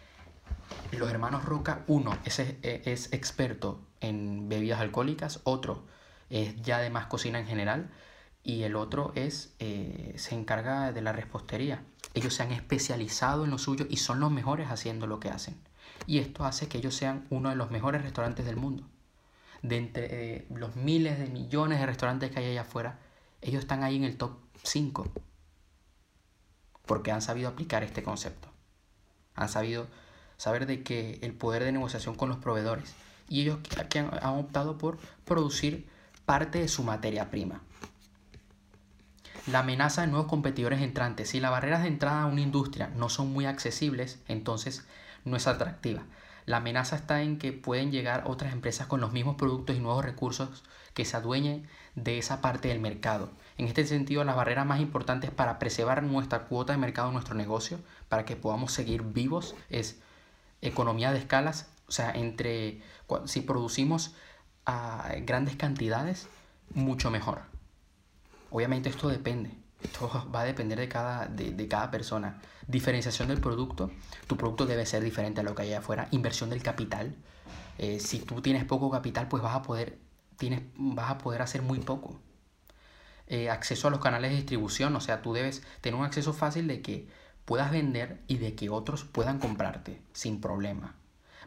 los 0.90 1.08
hermanos 1.08 1.44
Roca, 1.44 1.84
uno 1.86 2.18
es, 2.24 2.40
es 2.40 3.12
experto 3.12 3.80
en 4.00 4.48
bebidas 4.48 4.80
alcohólicas, 4.80 5.40
otro 5.44 5.84
es 6.30 6.60
ya 6.62 6.78
de 6.78 6.90
más 6.90 7.06
cocina 7.06 7.38
en 7.38 7.46
general, 7.46 7.90
y 8.42 8.62
el 8.64 8.76
otro 8.76 9.12
es, 9.14 9.54
eh, 9.58 10.12
se 10.16 10.34
encarga 10.34 10.92
de 10.92 11.00
la 11.00 11.12
repostería. 11.12 11.82
Ellos 12.12 12.34
se 12.34 12.42
han 12.42 12.52
especializado 12.52 13.44
en 13.44 13.50
lo 13.50 13.58
suyo 13.58 13.86
y 13.88 13.96
son 13.96 14.20
los 14.20 14.30
mejores 14.30 14.70
haciendo 14.70 15.06
lo 15.06 15.18
que 15.18 15.30
hacen. 15.30 15.56
Y 16.06 16.18
esto 16.18 16.44
hace 16.44 16.68
que 16.68 16.78
ellos 16.78 16.94
sean 16.94 17.26
uno 17.30 17.48
de 17.48 17.56
los 17.56 17.70
mejores 17.70 18.02
restaurantes 18.02 18.44
del 18.44 18.56
mundo. 18.56 18.84
De 19.62 19.78
entre 19.78 20.08
eh, 20.10 20.46
los 20.50 20.76
miles 20.76 21.18
de 21.18 21.26
millones 21.26 21.80
de 21.80 21.86
restaurantes 21.86 22.30
que 22.30 22.40
hay 22.40 22.50
allá 22.50 22.62
afuera, 22.62 22.98
ellos 23.40 23.62
están 23.62 23.82
ahí 23.82 23.96
en 23.96 24.04
el 24.04 24.18
top 24.18 24.36
5. 24.62 25.10
Porque 26.84 27.12
han 27.12 27.22
sabido 27.22 27.48
aplicar 27.48 27.82
este 27.82 28.02
concepto. 28.02 28.53
Han 29.34 29.48
sabido 29.48 29.86
saber 30.36 30.66
de 30.66 30.82
que 30.82 31.18
el 31.22 31.32
poder 31.32 31.64
de 31.64 31.72
negociación 31.72 32.14
con 32.14 32.28
los 32.28 32.38
proveedores. 32.38 32.94
Y 33.28 33.42
ellos 33.42 33.58
han, 33.78 34.10
han 34.12 34.38
optado 34.38 34.78
por 34.78 34.98
producir 35.24 35.88
parte 36.26 36.58
de 36.58 36.68
su 36.68 36.82
materia 36.82 37.30
prima 37.30 37.60
la 39.46 39.58
amenaza 39.58 40.00
de 40.00 40.06
nuevos 40.06 40.28
competidores 40.28 40.80
entrantes. 40.80 41.30
Si 41.30 41.40
las 41.40 41.50
barreras 41.50 41.82
de 41.82 41.88
entrada 41.88 42.22
a 42.22 42.26
una 42.26 42.40
industria 42.40 42.90
no 42.96 43.08
son 43.08 43.32
muy 43.32 43.46
accesibles, 43.46 44.18
entonces 44.26 44.86
no 45.24 45.36
es 45.36 45.46
atractiva. 45.46 46.02
La 46.46 46.58
amenaza 46.58 46.96
está 46.96 47.22
en 47.22 47.38
que 47.38 47.52
pueden 47.52 47.90
llegar 47.90 48.24
otras 48.26 48.52
empresas 48.52 48.86
con 48.86 49.00
los 49.00 49.12
mismos 49.12 49.36
productos 49.36 49.76
y 49.76 49.80
nuevos 49.80 50.04
recursos 50.04 50.62
que 50.94 51.04
se 51.04 51.16
adueñen 51.16 51.66
de 51.94 52.18
esa 52.18 52.40
parte 52.40 52.68
del 52.68 52.80
mercado. 52.80 53.30
En 53.56 53.66
este 53.66 53.86
sentido, 53.86 54.24
las 54.24 54.36
barreras 54.36 54.66
más 54.66 54.80
importantes 54.80 55.30
para 55.30 55.58
preservar 55.58 56.02
nuestra 56.02 56.44
cuota 56.44 56.72
de 56.72 56.78
mercado 56.78 57.12
nuestro 57.12 57.34
negocio, 57.34 57.78
para 58.08 58.24
que 58.24 58.36
podamos 58.36 58.72
seguir 58.72 59.02
vivos, 59.02 59.54
es 59.70 60.00
economía 60.60 61.12
de 61.12 61.18
escalas, 61.18 61.68
o 61.86 61.92
sea, 61.92 62.10
entre 62.10 62.82
si 63.26 63.42
producimos 63.42 64.14
grandes 65.22 65.56
cantidades, 65.56 66.26
mucho 66.72 67.10
mejor. 67.10 67.42
Obviamente 68.50 68.88
esto 68.88 69.08
depende. 69.08 69.50
Esto 69.82 70.30
va 70.34 70.40
a 70.40 70.44
depender 70.44 70.78
de 70.78 70.88
cada, 70.88 71.26
de, 71.26 71.68
cada 71.68 71.90
persona. 71.90 72.40
Diferenciación 72.66 73.28
del 73.28 73.40
producto. 73.40 73.90
Tu 74.26 74.36
producto 74.36 74.64
debe 74.64 74.86
ser 74.86 75.02
diferente 75.04 75.40
a 75.40 75.44
lo 75.44 75.54
que 75.54 75.62
hay 75.62 75.74
afuera. 75.74 76.08
Inversión 76.10 76.50
del 76.50 76.62
capital. 76.62 77.14
Eh, 77.78 78.00
si 78.00 78.20
tú 78.20 78.40
tienes 78.40 78.64
poco 78.64 78.90
capital, 78.90 79.28
pues 79.28 79.42
vas 79.42 79.54
a 79.54 79.62
poder, 79.62 79.98
tienes, 80.38 80.62
vas 80.76 81.10
a 81.10 81.18
poder 81.18 81.42
hacer 81.42 81.60
muy 81.60 81.80
poco. 81.80 82.18
Eh, 83.26 83.48
acceso 83.48 83.88
a 83.88 83.90
los 83.90 84.00
canales 84.00 84.30
de 84.30 84.36
distribución. 84.36 84.94
O 84.96 85.00
sea, 85.00 85.22
tú 85.22 85.32
debes 85.32 85.62
tener 85.80 85.98
un 85.98 86.04
acceso 86.04 86.32
fácil 86.32 86.68
de 86.68 86.82
que 86.82 87.08
puedas 87.44 87.70
vender 87.70 88.20
y 88.28 88.36
de 88.36 88.54
que 88.54 88.68
otros 88.68 89.04
puedan 89.04 89.38
comprarte 89.38 90.00
sin 90.12 90.40
problema. 90.40 90.94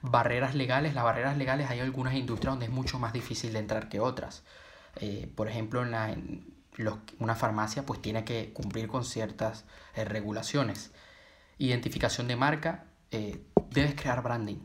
Barreras 0.01 0.55
legales. 0.55 0.95
Las 0.95 1.03
barreras 1.03 1.37
legales 1.37 1.69
hay 1.69 1.79
algunas 1.79 2.15
industrias 2.15 2.53
donde 2.53 2.65
es 2.65 2.71
mucho 2.71 2.99
más 2.99 3.13
difícil 3.13 3.53
de 3.53 3.59
entrar 3.59 3.89
que 3.89 3.99
otras. 3.99 4.43
Eh, 4.95 5.31
por 5.35 5.47
ejemplo, 5.47 5.83
en 5.83 5.91
la, 5.91 6.15
una 7.19 7.35
farmacia 7.35 7.85
pues 7.85 8.01
tiene 8.01 8.23
que 8.23 8.53
cumplir 8.53 8.87
con 8.87 9.05
ciertas 9.05 9.65
eh, 9.95 10.03
regulaciones. 10.03 10.91
Identificación 11.59 12.27
de 12.27 12.35
marca, 12.35 12.85
debes 13.09 13.95
crear 13.95 14.21
branding. 14.21 14.59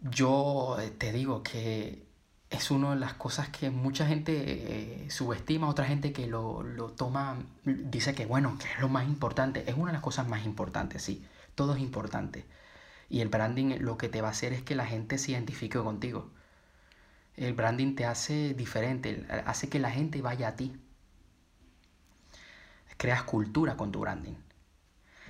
Yo 0.00 0.76
te 0.98 1.12
digo 1.12 1.42
que 1.42 2.06
es 2.52 2.70
una 2.70 2.90
de 2.90 2.96
las 2.96 3.14
cosas 3.14 3.48
que 3.48 3.70
mucha 3.70 4.06
gente 4.06 5.06
subestima, 5.08 5.68
otra 5.68 5.86
gente 5.86 6.12
que 6.12 6.26
lo, 6.26 6.62
lo, 6.62 6.90
toma, 6.90 7.38
dice 7.64 8.14
que 8.14 8.26
bueno, 8.26 8.56
que 8.58 8.66
es 8.66 8.80
lo 8.80 8.88
más 8.88 9.06
importante. 9.06 9.64
Es 9.68 9.76
una 9.76 9.86
de 9.86 9.94
las 9.94 10.02
cosas 10.02 10.28
más 10.28 10.44
importantes, 10.44 11.02
sí, 11.02 11.26
todo 11.54 11.74
es 11.74 11.80
importante. 11.80 12.44
Y 13.08 13.20
el 13.20 13.28
branding 13.28 13.76
lo 13.80 13.98
que 13.98 14.08
te 14.08 14.22
va 14.22 14.28
a 14.28 14.30
hacer 14.30 14.52
es 14.52 14.62
que 14.62 14.74
la 14.74 14.86
gente 14.86 15.18
se 15.18 15.32
identifique 15.32 15.78
contigo. 15.78 16.30
El 17.36 17.54
branding 17.54 17.94
te 17.94 18.04
hace 18.04 18.54
diferente, 18.54 19.26
hace 19.46 19.68
que 19.68 19.78
la 19.78 19.90
gente 19.90 20.22
vaya 20.22 20.48
a 20.48 20.56
ti. 20.56 20.76
Creas 22.96 23.22
cultura 23.24 23.76
con 23.76 23.92
tu 23.92 24.00
branding. 24.00 24.36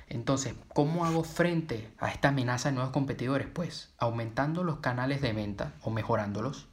Entonces, 0.08 0.54
¿cómo 0.68 1.06
hago 1.06 1.24
frente 1.24 1.90
a 1.98 2.10
esta 2.10 2.28
amenaza 2.28 2.68
de 2.68 2.74
nuevos 2.74 2.92
competidores? 2.92 3.48
Pues 3.48 3.94
aumentando 3.98 4.62
los 4.62 4.80
canales 4.80 5.22
de 5.22 5.32
venta 5.32 5.72
o 5.82 5.90
mejorándolos. 5.90 6.68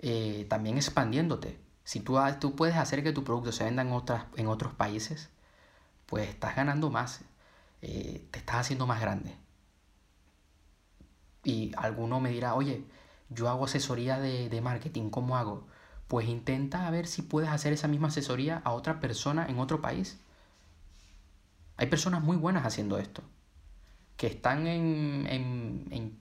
Eh, 0.00 0.46
también 0.48 0.76
expandiéndote. 0.76 1.58
Si 1.84 2.00
tú, 2.00 2.18
tú, 2.40 2.54
puedes 2.56 2.76
hacer 2.76 3.02
que 3.02 3.12
tu 3.12 3.24
producto 3.24 3.52
se 3.52 3.64
venda 3.64 3.82
en, 3.82 3.92
otras, 3.92 4.26
en 4.36 4.46
otros 4.48 4.74
países, 4.74 5.30
pues 6.06 6.28
estás 6.28 6.56
ganando 6.56 6.90
más, 6.90 7.22
eh, 7.82 8.26
te 8.30 8.38
estás 8.40 8.56
haciendo 8.56 8.86
más 8.86 9.00
grande. 9.00 9.36
Y 11.44 11.72
alguno 11.76 12.20
me 12.20 12.30
dirá, 12.30 12.54
oye, 12.54 12.84
yo 13.30 13.48
hago 13.48 13.64
asesoría 13.66 14.18
de, 14.18 14.60
marketing, 14.60 15.10
¿cómo 15.10 15.36
hago? 15.36 15.66
Pues 16.08 16.28
intenta 16.28 16.90
ver 16.90 17.06
si 17.06 17.22
puedes 17.22 17.50
hacer 17.50 17.72
esa 17.72 17.88
misma 17.88 18.08
asesoría 18.08 18.62
a 18.64 18.72
otra 18.72 19.00
persona 19.00 19.46
en 19.46 19.58
otro 19.58 19.80
país. 19.80 20.18
Hay 21.76 21.86
personas 21.86 22.22
muy 22.22 22.36
buenas 22.36 22.66
haciendo 22.66 22.98
esto, 22.98 23.22
que 24.16 24.26
están 24.26 24.66
en, 24.66 25.26
en, 25.90 26.18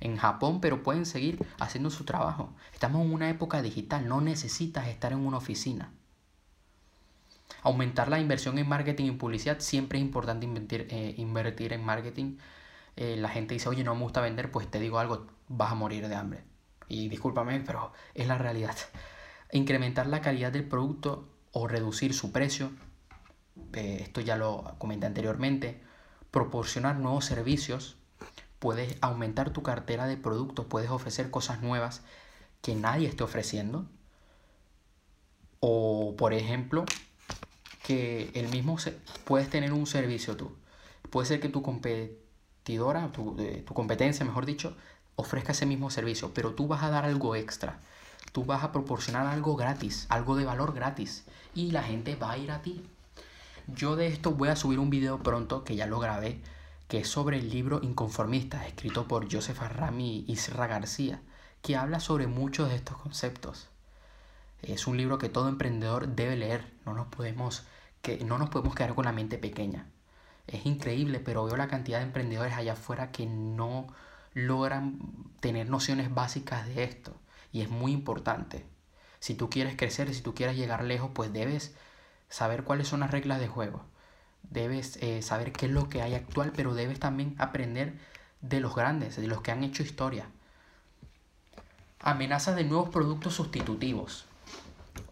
en 0.00 0.16
Japón, 0.16 0.60
pero 0.60 0.82
pueden 0.82 1.06
seguir 1.06 1.44
haciendo 1.58 1.90
su 1.90 2.04
trabajo. 2.04 2.54
Estamos 2.72 3.04
en 3.04 3.12
una 3.12 3.30
época 3.30 3.62
digital, 3.62 4.08
no 4.08 4.20
necesitas 4.20 4.88
estar 4.88 5.12
en 5.12 5.26
una 5.26 5.38
oficina. 5.38 5.92
Aumentar 7.62 8.08
la 8.08 8.20
inversión 8.20 8.58
en 8.58 8.68
marketing 8.68 9.06
y 9.06 9.10
publicidad, 9.12 9.60
siempre 9.60 9.98
es 9.98 10.04
importante 10.04 10.46
invertir, 10.46 10.86
eh, 10.90 11.14
invertir 11.16 11.72
en 11.72 11.84
marketing. 11.84 12.36
Eh, 12.96 13.16
la 13.16 13.28
gente 13.28 13.54
dice, 13.54 13.68
oye, 13.68 13.84
no 13.84 13.94
me 13.94 14.02
gusta 14.02 14.20
vender, 14.20 14.50
pues 14.50 14.70
te 14.70 14.80
digo 14.80 14.98
algo, 14.98 15.26
vas 15.48 15.72
a 15.72 15.74
morir 15.74 16.06
de 16.08 16.14
hambre. 16.14 16.44
Y 16.88 17.08
discúlpame, 17.08 17.60
pero 17.60 17.92
es 18.14 18.26
la 18.26 18.38
realidad. 18.38 18.76
Incrementar 19.52 20.06
la 20.06 20.20
calidad 20.20 20.52
del 20.52 20.68
producto 20.68 21.28
o 21.52 21.68
reducir 21.68 22.12
su 22.14 22.32
precio, 22.32 22.70
eh, 23.72 23.98
esto 24.02 24.20
ya 24.20 24.36
lo 24.36 24.74
comenté 24.78 25.06
anteriormente. 25.06 25.80
Proporcionar 26.30 26.96
nuevos 26.96 27.24
servicios, 27.24 27.96
puedes 28.64 28.96
aumentar 29.02 29.50
tu 29.50 29.62
cartera 29.62 30.06
de 30.06 30.16
productos, 30.16 30.64
puedes 30.64 30.88
ofrecer 30.88 31.30
cosas 31.30 31.60
nuevas 31.60 32.00
que 32.62 32.74
nadie 32.74 33.06
esté 33.06 33.22
ofreciendo. 33.22 33.84
O, 35.60 36.14
por 36.16 36.32
ejemplo, 36.32 36.86
que 37.82 38.30
el 38.32 38.48
mismo 38.48 38.78
puedes 39.24 39.50
tener 39.50 39.74
un 39.74 39.86
servicio 39.86 40.38
tú. 40.38 40.56
Puede 41.10 41.26
ser 41.28 41.40
que 41.40 41.50
tu 41.50 41.60
competidora, 41.60 43.12
tu, 43.12 43.36
tu 43.66 43.74
competencia, 43.74 44.24
mejor 44.24 44.46
dicho, 44.46 44.74
ofrezca 45.14 45.52
ese 45.52 45.66
mismo 45.66 45.90
servicio, 45.90 46.32
pero 46.32 46.54
tú 46.54 46.66
vas 46.66 46.82
a 46.84 46.88
dar 46.88 47.04
algo 47.04 47.36
extra. 47.36 47.82
Tú 48.32 48.46
vas 48.46 48.64
a 48.64 48.72
proporcionar 48.72 49.26
algo 49.26 49.56
gratis, 49.56 50.06
algo 50.08 50.36
de 50.36 50.46
valor 50.46 50.72
gratis. 50.72 51.26
Y 51.54 51.70
la 51.72 51.82
gente 51.82 52.16
va 52.16 52.30
a 52.30 52.38
ir 52.38 52.50
a 52.50 52.62
ti. 52.62 52.82
Yo 53.66 53.94
de 53.94 54.06
esto 54.06 54.30
voy 54.30 54.48
a 54.48 54.56
subir 54.56 54.78
un 54.78 54.88
video 54.88 55.22
pronto, 55.22 55.64
que 55.64 55.76
ya 55.76 55.86
lo 55.86 55.98
grabé, 55.98 56.40
que 56.88 56.98
es 56.98 57.08
sobre 57.08 57.38
el 57.38 57.50
libro 57.50 57.80
Inconformistas, 57.82 58.66
escrito 58.66 59.08
por 59.08 59.32
Joseph 59.32 59.62
Arrami 59.62 60.24
y 60.26 60.32
Isra 60.32 60.66
García, 60.66 61.20
que 61.62 61.76
habla 61.76 62.00
sobre 62.00 62.26
muchos 62.26 62.68
de 62.68 62.76
estos 62.76 62.96
conceptos. 62.96 63.68
Es 64.62 64.86
un 64.86 64.96
libro 64.96 65.18
que 65.18 65.28
todo 65.28 65.48
emprendedor 65.48 66.08
debe 66.08 66.36
leer. 66.36 66.72
No 66.86 66.94
nos 66.94 67.06
podemos, 67.08 67.64
que, 68.02 68.24
no 68.24 68.38
nos 68.38 68.50
podemos 68.50 68.74
quedar 68.74 68.94
con 68.94 69.04
la 69.04 69.12
mente 69.12 69.38
pequeña. 69.38 69.86
Es 70.46 70.66
increíble, 70.66 71.20
pero 71.20 71.44
veo 71.44 71.56
la 71.56 71.68
cantidad 71.68 71.98
de 71.98 72.04
emprendedores 72.04 72.54
allá 72.54 72.74
afuera 72.74 73.12
que 73.12 73.26
no, 73.26 73.88
logran 74.34 74.98
tener 75.40 75.70
nociones 75.70 76.12
básicas 76.12 76.66
de 76.66 76.84
esto. 76.84 77.14
Y 77.52 77.62
es 77.62 77.70
muy 77.70 77.92
importante. 77.92 78.66
Si 79.20 79.34
tú 79.34 79.48
quieres 79.48 79.76
crecer, 79.76 80.12
si 80.12 80.20
tú 80.20 80.34
quieres 80.34 80.56
llegar 80.56 80.84
lejos, 80.84 81.10
pues 81.14 81.32
debes 81.32 81.74
saber 82.28 82.64
cuáles 82.64 82.88
son 82.88 83.00
las 83.00 83.10
reglas 83.10 83.40
de 83.40 83.48
juego. 83.48 83.84
Debes 84.50 84.96
eh, 85.02 85.22
saber 85.22 85.52
qué 85.52 85.66
es 85.66 85.72
lo 85.72 85.88
que 85.88 86.02
hay 86.02 86.14
actual, 86.14 86.52
pero 86.54 86.74
debes 86.74 87.00
también 87.00 87.34
aprender 87.38 87.94
de 88.40 88.60
los 88.60 88.74
grandes, 88.74 89.16
de 89.16 89.26
los 89.26 89.40
que 89.40 89.50
han 89.50 89.64
hecho 89.64 89.82
historia. 89.82 90.28
Amenazas 92.00 92.56
de 92.56 92.64
nuevos 92.64 92.90
productos 92.90 93.34
sustitutivos. 93.34 94.26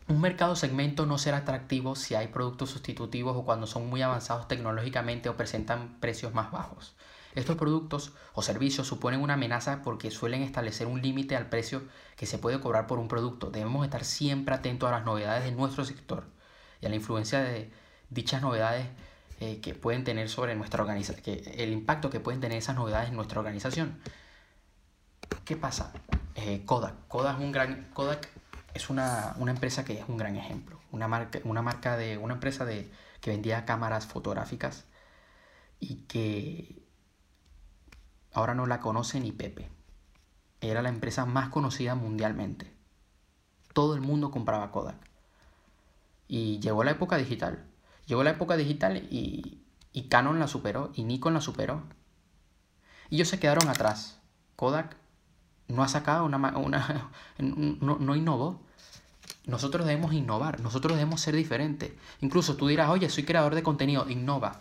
Un 0.08 0.20
mercado 0.20 0.56
segmento 0.56 1.06
no 1.06 1.16
será 1.16 1.38
atractivo 1.38 1.96
si 1.96 2.14
hay 2.14 2.26
productos 2.28 2.70
sustitutivos 2.70 3.36
o 3.36 3.44
cuando 3.44 3.66
son 3.66 3.88
muy 3.88 4.02
avanzados 4.02 4.48
tecnológicamente 4.48 5.28
o 5.28 5.36
presentan 5.36 5.98
precios 6.00 6.34
más 6.34 6.50
bajos. 6.50 6.94
Estos 7.34 7.56
productos 7.56 8.12
o 8.34 8.42
servicios 8.42 8.86
suponen 8.86 9.22
una 9.22 9.34
amenaza 9.34 9.80
porque 9.82 10.10
suelen 10.10 10.42
establecer 10.42 10.86
un 10.86 11.00
límite 11.00 11.34
al 11.34 11.48
precio 11.48 11.82
que 12.16 12.26
se 12.26 12.36
puede 12.36 12.60
cobrar 12.60 12.86
por 12.86 12.98
un 12.98 13.08
producto. 13.08 13.50
Debemos 13.50 13.84
estar 13.84 14.04
siempre 14.04 14.54
atentos 14.54 14.86
a 14.88 14.92
las 14.92 15.06
novedades 15.06 15.44
de 15.44 15.52
nuestro 15.52 15.86
sector 15.86 16.24
y 16.82 16.86
a 16.86 16.88
la 16.90 16.96
influencia 16.96 17.40
de 17.40 17.72
dichas 18.10 18.42
novedades 18.42 18.88
eh, 19.42 19.60
que 19.60 19.74
pueden 19.74 20.04
tener 20.04 20.28
sobre 20.28 20.54
nuestra 20.54 20.82
organización, 20.82 21.18
el 21.56 21.72
impacto 21.72 22.10
que 22.10 22.20
pueden 22.20 22.40
tener 22.40 22.58
esas 22.58 22.76
novedades 22.76 23.08
en 23.08 23.16
nuestra 23.16 23.40
organización. 23.40 23.98
¿Qué 25.44 25.56
pasa? 25.56 25.92
Eh, 26.36 26.62
Kodak. 26.64 27.08
Kodak 27.08 27.38
es 27.38 27.44
un 27.44 27.50
gran 27.50 27.90
Kodak 27.92 28.28
es 28.72 28.88
una, 28.88 29.34
empresa 29.48 29.84
que 29.84 29.98
es 29.98 30.08
un 30.08 30.16
gran 30.16 30.36
ejemplo. 30.36 30.78
Una 30.92 31.08
marca, 31.08 31.40
una 31.42 31.60
marca 31.60 31.96
de. 31.96 32.18
una 32.18 32.34
empresa 32.34 32.64
de, 32.64 32.88
que 33.20 33.30
vendía 33.30 33.64
cámaras 33.64 34.06
fotográficas 34.06 34.84
y 35.80 36.04
que 36.06 36.86
ahora 38.32 38.54
no 38.54 38.66
la 38.66 38.78
conoce 38.78 39.18
ni 39.18 39.32
Pepe. 39.32 39.68
Era 40.60 40.82
la 40.82 40.88
empresa 40.88 41.26
más 41.26 41.48
conocida 41.48 41.96
mundialmente. 41.96 42.72
Todo 43.72 43.96
el 43.96 44.02
mundo 44.02 44.30
compraba 44.30 44.70
Kodak. 44.70 45.00
Y 46.28 46.60
llegó 46.60 46.84
la 46.84 46.92
época 46.92 47.16
digital. 47.16 47.71
Llegó 48.06 48.22
la 48.24 48.30
época 48.30 48.56
digital 48.56 48.96
y, 49.10 49.62
y 49.92 50.02
Canon 50.04 50.38
la 50.38 50.48
superó 50.48 50.90
y 50.94 51.04
Nikon 51.04 51.34
la 51.34 51.40
superó. 51.40 51.82
Y 53.10 53.16
ellos 53.16 53.28
se 53.28 53.38
quedaron 53.38 53.68
atrás. 53.68 54.18
Kodak 54.56 54.96
no 55.68 55.82
ha 55.82 55.88
sacado 55.88 56.24
una... 56.24 56.38
una 56.56 57.10
no, 57.38 57.98
no 57.98 58.16
innovó. 58.16 58.62
Nosotros 59.44 59.86
debemos 59.86 60.12
innovar, 60.12 60.60
nosotros 60.60 60.96
debemos 60.96 61.20
ser 61.20 61.34
diferentes. 61.34 61.92
Incluso 62.20 62.56
tú 62.56 62.68
dirás, 62.68 62.90
oye, 62.90 63.08
soy 63.10 63.24
creador 63.24 63.54
de 63.54 63.62
contenido, 63.62 64.08
innova. 64.08 64.58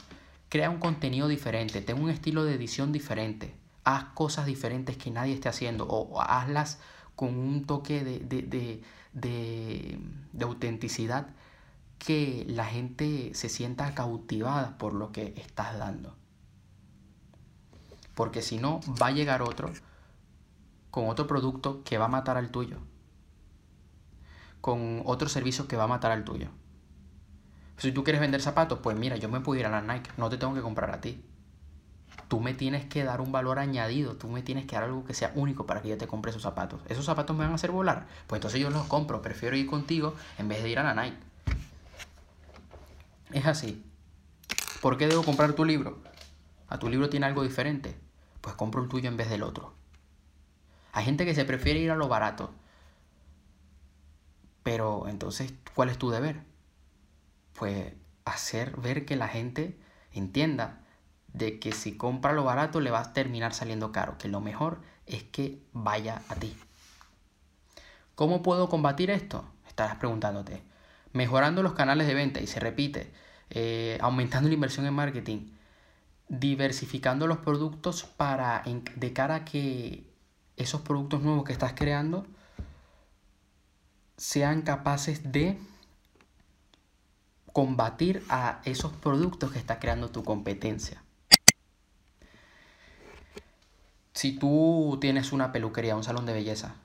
Crea 0.49 0.69
un 0.69 0.79
contenido 0.79 1.27
diferente, 1.27 1.81
ten 1.81 2.01
un 2.01 2.09
estilo 2.09 2.43
de 2.43 2.55
edición 2.55 2.91
diferente. 2.91 3.55
Haz 3.83 4.05
cosas 4.15 4.45
diferentes 4.45 4.97
que 4.97 5.11
nadie 5.11 5.33
esté 5.33 5.49
haciendo 5.49 5.87
o, 5.87 6.19
hazlas 6.21 6.79
con 7.15 7.37
un 7.37 7.65
toque 7.65 8.03
de, 8.03 8.19
de, 8.19 8.41
de, 8.41 8.83
de, 9.13 9.99
de 10.33 10.45
autenticidad 10.45 11.27
que 12.05 12.45
la 12.47 12.65
gente 12.65 13.31
se 13.35 13.47
sienta 13.47 13.93
cautivada 13.93 14.77
por 14.79 14.93
lo 14.93 15.11
que 15.11 15.35
estás 15.37 15.77
dando. 15.77 16.15
Porque 18.15 18.41
si 18.41 18.57
no, 18.57 18.81
va 18.99 19.07
a 19.07 19.11
llegar 19.11 19.43
otro 19.43 19.71
con 20.89 21.07
otro 21.07 21.27
producto 21.27 21.83
que 21.83 21.99
va 21.99 22.05
a 22.05 22.09
matar 22.09 22.37
al 22.37 22.49
tuyo. 22.49 22.79
Con 24.61 25.03
otro 25.05 25.29
servicio 25.29 25.67
que 25.67 25.77
va 25.77 25.83
a 25.83 25.87
matar 25.87 26.11
al 26.11 26.25
tuyo. 26.25 26.49
Si 27.77 27.91
tú 27.91 28.03
quieres 28.03 28.19
vender 28.19 28.41
zapatos, 28.41 28.79
pues 28.79 28.97
mira, 28.97 29.15
yo 29.15 29.29
me 29.29 29.39
puedo 29.39 29.59
ir 29.59 29.67
a 29.67 29.69
la 29.69 29.81
Nike, 29.81 30.11
no 30.17 30.29
te 30.29 30.37
tengo 30.37 30.55
que 30.55 30.61
comprar 30.61 30.91
a 30.91 31.01
ti. 31.01 31.23
Tú 32.27 32.39
me 32.39 32.53
tienes 32.55 32.85
que 32.85 33.03
dar 33.03 33.21
un 33.21 33.31
valor 33.31 33.59
añadido, 33.59 34.15
tú 34.15 34.27
me 34.27 34.41
tienes 34.41 34.65
que 34.65 34.75
dar 34.75 34.85
algo 34.85 35.05
que 35.05 35.13
sea 35.13 35.31
único 35.35 35.65
para 35.67 35.81
que 35.81 35.89
yo 35.89 35.97
te 35.97 36.07
compre 36.07 36.31
esos 36.31 36.43
zapatos. 36.43 36.81
¿Esos 36.89 37.05
zapatos 37.05 37.35
me 37.35 37.43
van 37.43 37.51
a 37.51 37.55
hacer 37.55 37.71
volar? 37.71 38.07
Pues 38.25 38.39
entonces 38.39 38.59
yo 38.59 38.71
los 38.71 38.85
compro, 38.87 39.21
prefiero 39.21 39.55
ir 39.55 39.67
contigo 39.67 40.15
en 40.39 40.47
vez 40.47 40.63
de 40.63 40.69
ir 40.69 40.79
a 40.79 40.83
la 40.83 40.99
Nike. 40.99 41.30
Es 43.33 43.45
así. 43.45 43.83
¿Por 44.81 44.97
qué 44.97 45.07
debo 45.07 45.23
comprar 45.23 45.53
tu 45.53 45.65
libro? 45.65 46.01
¿A 46.67 46.79
tu 46.79 46.89
libro 46.89 47.09
tiene 47.09 47.25
algo 47.25 47.43
diferente? 47.43 47.95
Pues 48.41 48.55
compro 48.55 48.81
el 48.81 48.89
tuyo 48.89 49.09
en 49.09 49.17
vez 49.17 49.29
del 49.29 49.43
otro. 49.43 49.73
Hay 50.93 51.05
gente 51.05 51.25
que 51.25 51.35
se 51.35 51.45
prefiere 51.45 51.79
ir 51.79 51.91
a 51.91 51.95
lo 51.95 52.07
barato. 52.07 52.53
Pero 54.63 55.07
entonces, 55.07 55.53
¿cuál 55.73 55.89
es 55.89 55.97
tu 55.97 56.09
deber? 56.09 56.43
Pues 57.53 57.93
hacer 58.25 58.77
ver 58.77 59.05
que 59.05 59.15
la 59.15 59.27
gente 59.27 59.79
entienda 60.11 60.81
de 61.33 61.59
que 61.59 61.71
si 61.71 61.97
compra 61.97 62.33
lo 62.33 62.43
barato 62.43 62.79
le 62.79 62.91
va 62.91 62.99
a 62.99 63.13
terminar 63.13 63.53
saliendo 63.53 63.91
caro, 63.91 64.17
que 64.17 64.27
lo 64.27 64.41
mejor 64.41 64.81
es 65.05 65.23
que 65.23 65.61
vaya 65.73 66.21
a 66.27 66.35
ti. 66.35 66.55
¿Cómo 68.15 68.43
puedo 68.43 68.69
combatir 68.69 69.09
esto? 69.09 69.45
Estarás 69.67 69.95
preguntándote. 69.95 70.61
Mejorando 71.13 71.63
los 71.63 71.73
canales 71.73 72.07
de 72.07 72.13
venta 72.13 72.41
y 72.41 72.47
se 72.47 72.59
repite, 72.59 73.11
eh, 73.53 73.97
aumentando 74.01 74.47
la 74.47 74.55
inversión 74.55 74.85
en 74.85 74.93
marketing, 74.93 75.51
diversificando 76.29 77.27
los 77.27 77.39
productos 77.39 78.03
para 78.03 78.63
de 78.95 79.13
cara 79.13 79.43
que 79.43 80.05
esos 80.55 80.81
productos 80.81 81.21
nuevos 81.21 81.43
que 81.43 81.51
estás 81.51 81.73
creando 81.73 82.25
sean 84.15 84.61
capaces 84.61 85.33
de 85.33 85.59
combatir 87.51 88.23
a 88.29 88.61
esos 88.63 88.93
productos 88.93 89.51
que 89.51 89.59
está 89.59 89.79
creando 89.79 90.11
tu 90.11 90.23
competencia. 90.23 91.03
Si 94.13 94.37
tú 94.37 94.97
tienes 95.01 95.33
una 95.33 95.51
peluquería, 95.51 95.97
un 95.97 96.05
salón 96.05 96.25
de 96.25 96.33
belleza, 96.33 96.75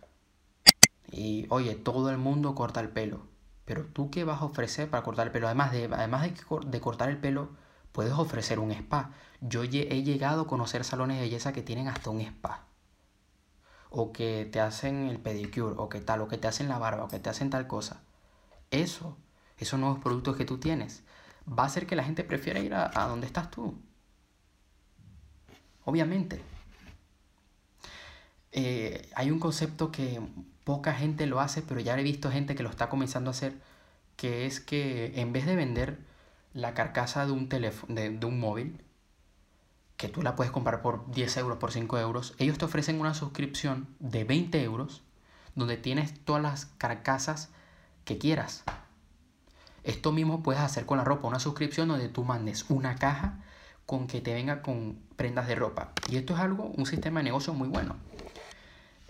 y 1.12 1.46
oye, 1.50 1.76
todo 1.76 2.11
el 2.11 2.18
mundo 2.18 2.57
corta 2.57 2.81
el 2.81 2.88
pelo, 2.88 3.36
pero 3.66 3.85
tú 3.85 4.11
qué 4.11 4.24
vas 4.24 4.40
a 4.40 4.46
ofrecer 4.46 4.88
para 4.88 5.02
cortar 5.02 5.26
el 5.26 5.33
pelo? 5.33 5.46
Además 5.46 5.72
de, 5.72 5.85
además 5.92 6.22
de, 6.22 6.35
de 6.66 6.81
cortar 6.81 7.11
el 7.11 7.18
pelo, 7.18 7.50
puedes 7.92 8.14
ofrecer 8.14 8.59
un 8.59 8.72
spa. 8.72 9.11
Yo 9.42 9.62
he 9.64 9.68
llegado 10.02 10.42
a 10.42 10.46
conocer 10.46 10.85
salones 10.85 11.18
de 11.18 11.24
belleza 11.24 11.52
que 11.52 11.62
tienen 11.62 11.88
hasta 11.88 12.11
un 12.11 12.22
spa 12.22 12.66
o 13.90 14.12
que 14.12 14.48
te 14.50 14.61
hacen 14.61 15.09
el 15.09 15.18
pedicure, 15.18 15.74
o 15.79 15.88
que 15.88 16.00
tal, 16.00 16.20
o 16.20 16.29
que 16.29 16.38
te 16.38 16.48
hacen 16.48 16.68
la 16.68 16.79
barba, 16.79 17.05
o 17.05 17.09
que 17.09 17.18
te 17.18 17.31
hacen 17.31 17.50
tal 17.50 17.66
cosa. 17.66 18.02
Eso, 18.70 19.16
esos 19.59 19.81
nuevos 19.81 20.00
productos 20.00 20.37
que 20.37 20.44
tú 20.44 20.59
tienes, 20.59 21.02
va 21.48 21.62
a 21.64 21.66
hacer 21.66 21.87
que 21.87 21.96
la 21.96 22.05
gente 22.05 22.24
prefiera 22.24 22.61
ir 22.61 22.74
a, 22.74 22.90
donde 23.09 23.26
estás 23.26 23.50
tú. 23.50 23.81
Obviamente. 25.85 26.42
Eh, 28.57 29.09
hay 29.14 29.31
un 29.31 29.38
concepto 29.38 29.92
que 29.92 30.21
poca 30.64 30.95
gente 30.95 31.27
lo 31.27 31.40
hace, 31.40 31.62
pero 31.62 31.79
ya 31.79 31.97
he 31.97 32.03
visto 32.03 32.33
gente 32.33 32.57
que 32.57 32.64
lo 32.64 32.71
está 32.71 32.88
comenzando 32.88 33.31
a 33.31 33.33
hacer, 33.33 33.55
que 34.16 34.47
es 34.47 34.61
que 34.61 35.21
en 35.21 35.33
vez 35.33 35.47
de 35.47 35.55
vender 35.55 36.01
la 36.55 36.75
carcasa 36.75 37.27
de 37.27 37.33
un 37.33 37.49
teléfono, 37.49 37.95
de 37.95 38.27
un 38.27 38.40
móvil, 38.40 38.81
que 39.97 40.09
tú 40.09 40.23
la 40.23 40.37
puedes 40.37 40.53
comprar 40.53 40.83
por 40.83 41.11
10 41.11 41.37
euros, 41.38 41.59
por 41.59 41.73
5 41.73 41.99
euros, 41.99 42.35
ellos 42.38 42.59
te 42.59 42.64
ofrecen 42.64 43.01
una 43.01 43.14
suscripción 43.14 43.88
de 43.99 44.25
20 44.25 44.62
euros 44.62 45.03
donde 45.55 45.77
tienes 45.77 46.19
todas 46.25 46.42
las 46.42 46.66
carcasas 46.79 47.51
que 48.05 48.19
quieras. 48.19 48.64
Esto 49.85 50.12
mismo 50.12 50.42
puedes 50.42 50.61
hacer 50.61 50.85
con 50.85 50.99
la 50.99 51.05
ropa, 51.05 51.29
una 51.29 51.38
suscripción 51.38 51.88
donde 51.88 52.09
tú 52.09 52.25
mandes 52.25 52.66
una 52.69 52.97
caja 52.97 53.38
con 53.87 54.07
que 54.07 54.21
te 54.21 54.35
venga 54.35 54.62
con 54.62 54.99
prendas 55.16 55.47
de 55.47 55.55
ropa. 55.55 55.92
Y 56.09 56.16
esto 56.16 56.35
es 56.35 56.40
algo, 56.40 56.64
un 56.64 56.87
sistema 56.87 57.21
de 57.21 57.25
negocio 57.25 57.55
muy 57.55 57.69
bueno. 57.69 57.97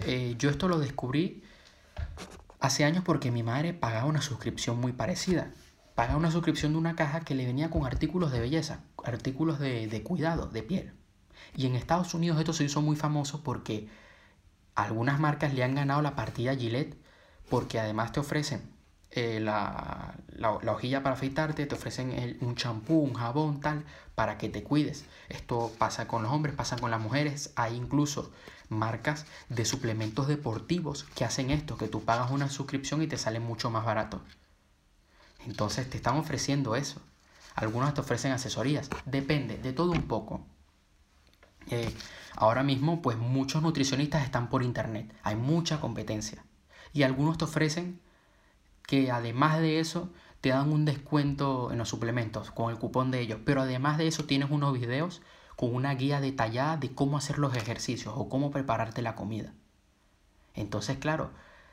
Eh, 0.00 0.34
yo 0.38 0.50
esto 0.50 0.68
lo 0.68 0.78
descubrí 0.78 1.42
hace 2.60 2.84
años 2.84 3.02
porque 3.04 3.30
mi 3.30 3.42
madre 3.42 3.72
pagaba 3.72 4.06
una 4.06 4.22
suscripción 4.22 4.80
muy 4.80 4.92
parecida 4.92 5.50
paga 5.96 6.14
una 6.14 6.30
suscripción 6.30 6.72
de 6.72 6.78
una 6.78 6.94
caja 6.94 7.20
que 7.20 7.34
le 7.34 7.46
venía 7.46 7.70
con 7.70 7.86
artículos 7.86 8.30
de 8.30 8.38
belleza, 8.38 8.80
artículos 9.02 9.58
de, 9.58 9.88
de 9.88 10.02
cuidado, 10.02 10.46
de 10.46 10.62
piel. 10.62 10.92
Y 11.56 11.66
en 11.66 11.74
Estados 11.74 12.12
Unidos 12.12 12.38
esto 12.38 12.52
se 12.52 12.64
hizo 12.64 12.82
muy 12.82 12.96
famoso 12.96 13.42
porque 13.42 13.88
algunas 14.74 15.18
marcas 15.18 15.54
le 15.54 15.64
han 15.64 15.74
ganado 15.74 16.02
la 16.02 16.14
partida 16.14 16.52
a 16.52 16.54
Gillette 16.54 16.98
porque 17.48 17.80
además 17.80 18.12
te 18.12 18.20
ofrecen 18.20 18.60
eh, 19.10 19.40
la, 19.40 20.16
la, 20.28 20.58
la, 20.62 20.72
hojilla 20.72 21.02
para 21.02 21.14
afeitarte, 21.14 21.64
te 21.64 21.74
ofrecen 21.74 22.36
un 22.42 22.56
champú, 22.56 22.98
un 22.98 23.14
jabón, 23.14 23.60
tal, 23.60 23.84
para 24.14 24.36
que 24.36 24.50
te 24.50 24.62
cuides. 24.62 25.06
Esto 25.30 25.72
pasa 25.78 26.06
con 26.06 26.22
los 26.22 26.30
hombres, 26.30 26.54
pasa 26.54 26.76
con 26.76 26.90
las 26.90 27.00
mujeres. 27.00 27.54
Hay 27.56 27.74
incluso 27.74 28.32
marcas 28.68 29.26
de 29.48 29.64
suplementos 29.64 30.28
deportivos 30.28 31.04
que 31.14 31.24
hacen 31.24 31.50
esto, 31.50 31.76
que 31.76 31.88
tú 31.88 32.04
pagas 32.04 32.30
una 32.30 32.48
suscripción 32.48 33.02
y 33.02 33.06
te 33.06 33.18
sale 33.18 33.40
mucho 33.40 33.70
más 33.70 33.84
barato. 33.84 34.20
Entonces 35.46 35.88
te 35.88 35.96
están 35.96 36.16
ofreciendo 36.16 36.76
eso. 36.76 37.00
Algunos 37.54 37.94
te 37.94 38.00
ofrecen 38.00 38.32
asesorías. 38.32 38.90
Depende, 39.04 39.58
de 39.58 39.72
todo 39.72 39.92
un 39.92 40.02
poco. 40.02 40.44
Eh, 41.68 41.92
ahora 42.34 42.62
mismo, 42.62 43.00
pues 43.00 43.16
muchos 43.16 43.62
nutricionistas 43.62 44.24
están 44.24 44.48
por 44.50 44.62
internet. 44.62 45.14
Hay 45.22 45.36
mucha 45.36 45.80
competencia. 45.80 46.44
Y 46.92 47.02
algunos 47.02 47.38
te 47.38 47.44
ofrecen 47.44 48.00
que 48.86 49.10
además 49.10 49.58
de 49.60 49.80
eso 49.80 50.10
te 50.40 50.50
dan 50.50 50.72
un 50.72 50.84
descuento 50.84 51.72
en 51.72 51.78
los 51.78 51.88
suplementos 51.88 52.50
con 52.50 52.70
el 52.70 52.78
cupón 52.78 53.10
de 53.10 53.20
ellos. 53.20 53.40
Pero 53.44 53.62
además 53.62 53.98
de 53.98 54.06
eso 54.06 54.24
tienes 54.24 54.50
unos 54.50 54.78
videos 54.78 55.22
con 55.56 55.74
una 55.74 55.94
guía 55.94 56.20
detallada 56.20 56.76
de 56.76 56.94
cómo 56.94 57.16
hacer 57.16 57.38
los 57.38 57.56
ejercicios 57.56 58.14
o 58.16 58.28
cómo 58.28 58.50
prepararte 58.50 59.02
la 59.02 59.14
comida. 59.14 59.52
Entonces, 60.54 60.98
claro, 60.98 61.30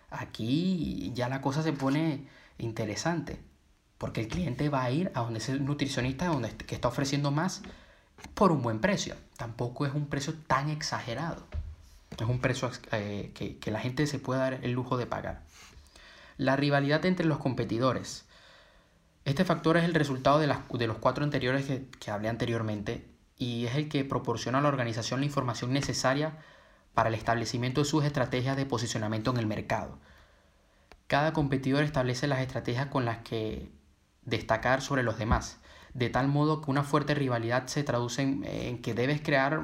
aquí 0.10 1.12
ya 1.14 1.30
la 1.30 1.42
cosa 1.42 1.64
se 1.64 1.74
pone 1.74 2.26
interesante. 2.58 3.42
Porque 3.98 4.22
el 4.22 4.28
cliente 4.28 4.70
va 4.70 4.84
a 4.84 4.92
ir 4.92 5.12
a 5.16 5.22
donde 5.22 5.40
ese 5.40 5.60
nutricionista 5.60 6.28
donde, 6.28 6.50
que 6.50 6.76
está 6.76 6.88
ofreciendo 6.88 7.32
más 7.32 7.62
por 8.34 8.52
un 8.52 8.62
buen 8.62 8.80
precio. 8.80 9.16
Tampoco 9.38 9.86
es 9.86 9.94
un 9.94 10.08
precio 10.08 10.34
tan 10.48 10.70
exagerado. 10.70 11.46
Es 12.18 12.28
un 12.28 12.40
precio 12.40 12.70
eh, 12.92 13.32
que, 13.34 13.58
que 13.58 13.72
la 13.72 13.80
gente 13.80 14.08
se 14.08 14.20
puede 14.20 14.40
dar 14.40 14.54
el 14.62 14.72
lujo 14.72 14.98
de 14.98 15.06
pagar. 15.06 15.44
La 16.38 16.56
rivalidad 16.56 17.06
entre 17.06 17.26
los 17.26 17.38
competidores. 17.38 18.26
Este 19.26 19.46
factor 19.46 19.78
es 19.78 19.86
el 19.86 19.94
resultado 19.94 20.40
de, 20.40 20.48
las, 20.48 20.60
de 20.70 20.88
los 20.88 20.98
cuatro 20.98 21.24
anteriores 21.24 21.66
que, 21.66 21.86
que 22.00 22.12
hablé 22.12 22.28
anteriormente 22.28 23.13
y 23.38 23.66
es 23.66 23.76
el 23.76 23.90
que 23.90 24.06
proporciona 24.06 24.60
a 24.60 24.62
la 24.62 24.70
organización 24.70 25.20
la 25.20 25.26
información 25.26 25.74
necesaria 25.74 26.38
para 26.94 27.10
el 27.10 27.16
establecimiento 27.16 27.82
de 27.82 27.86
sus 27.86 28.04
estrategias 28.06 28.56
de 28.58 28.66
posicionamiento 28.66 29.32
en 29.32 29.38
el 29.38 29.48
mercado. 29.48 29.98
Cada 31.08 31.34
competidor 31.34 31.84
establece 31.84 32.28
las 32.28 32.40
estrategias 32.40 32.88
con 32.88 33.06
las 33.06 33.20
que 33.20 33.72
destacar 34.24 34.82
sobre 34.82 35.04
los 35.04 35.18
demás, 35.18 35.60
de 35.94 36.10
tal 36.10 36.28
modo 36.28 36.62
que 36.62 36.72
una 36.72 36.84
fuerte 36.84 37.14
rivalidad 37.14 37.68
se 37.68 37.84
traduce 37.84 38.22
en, 38.22 38.82
que 38.82 38.94
debes 38.94 39.22
crear 39.22 39.62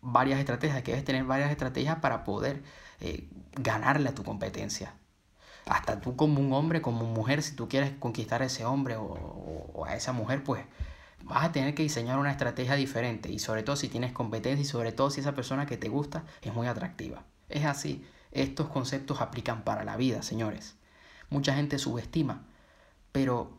varias 0.00 0.38
estrategias, 0.38 0.82
que 0.82 0.92
debes 0.92 1.04
tener 1.04 1.24
varias 1.24 1.50
estrategias 1.50 1.98
para 2.00 2.24
poder 2.24 2.62
eh, 3.00 3.28
ganarle 3.54 4.10
a 4.10 4.14
tu 4.14 4.24
competencia 4.24 4.94
hasta 5.66 6.00
tú 6.00 6.16
como 6.16 6.40
un 6.40 6.52
hombre, 6.52 6.82
como 6.82 7.06
mujer, 7.06 7.42
si 7.42 7.54
tú 7.54 7.68
quieres 7.68 7.92
conquistar 7.98 8.42
a 8.42 8.46
ese 8.46 8.64
hombre 8.64 8.96
o, 8.96 9.84
a 9.86 9.96
esa 9.96 10.12
mujer, 10.12 10.44
pues 10.44 10.64
vas 11.24 11.44
a 11.44 11.52
tener 11.52 11.74
que 11.74 11.82
diseñar 11.82 12.18
una 12.18 12.30
estrategia 12.30 12.76
diferente 12.76 13.30
y 13.30 13.38
sobre 13.38 13.62
todo 13.62 13.76
si 13.76 13.88
tienes 13.88 14.12
competencia 14.12 14.62
y 14.62 14.66
sobre 14.66 14.92
todo 14.92 15.10
si 15.10 15.20
esa 15.20 15.34
persona 15.34 15.66
que 15.66 15.76
te 15.76 15.88
gusta 15.88 16.24
es 16.42 16.54
muy 16.54 16.66
atractiva. 16.66 17.24
Es 17.48 17.64
así, 17.64 18.06
estos 18.32 18.68
conceptos 18.68 19.20
aplican 19.20 19.64
para 19.64 19.84
la 19.84 19.96
vida, 19.96 20.22
señores. 20.22 20.76
Mucha 21.30 21.54
gente 21.54 21.78
subestima, 21.78 22.44
pero 23.12 23.50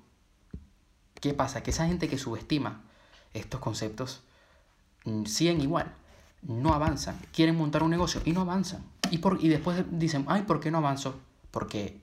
¿qué 1.15 1.33
pasa? 1.33 1.63
Que 1.63 1.71
esa 1.71 1.87
gente 1.87 2.07
que 2.07 2.17
subestima 2.17 2.83
estos 3.33 3.59
conceptos 3.59 4.23
mm, 5.05 5.25
siguen 5.25 5.61
igual, 5.61 5.93
no 6.41 6.73
avanzan, 6.73 7.19
quieren 7.33 7.55
montar 7.55 7.83
un 7.83 7.91
negocio 7.91 8.21
y 8.25 8.31
no 8.31 8.41
avanzan. 8.41 8.83
Y, 9.11 9.19
por, 9.19 9.43
y 9.43 9.49
después 9.49 9.83
dicen, 9.91 10.25
ay, 10.27 10.43
¿por 10.43 10.59
qué 10.59 10.71
no 10.71 10.79
avanzo? 10.79 11.19
porque 11.55 12.01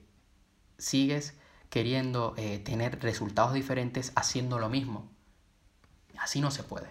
sigues 0.79 1.35
queriendo 1.69 2.33
eh, 2.37 2.57
tener 2.57 2.99
resultados 3.03 3.53
diferentes 3.53 4.11
haciendo 4.15 4.57
lo 4.57 4.67
mismo. 4.67 5.11
Así 6.19 6.41
no 6.41 6.51
se 6.51 6.63
puede. 6.63 6.87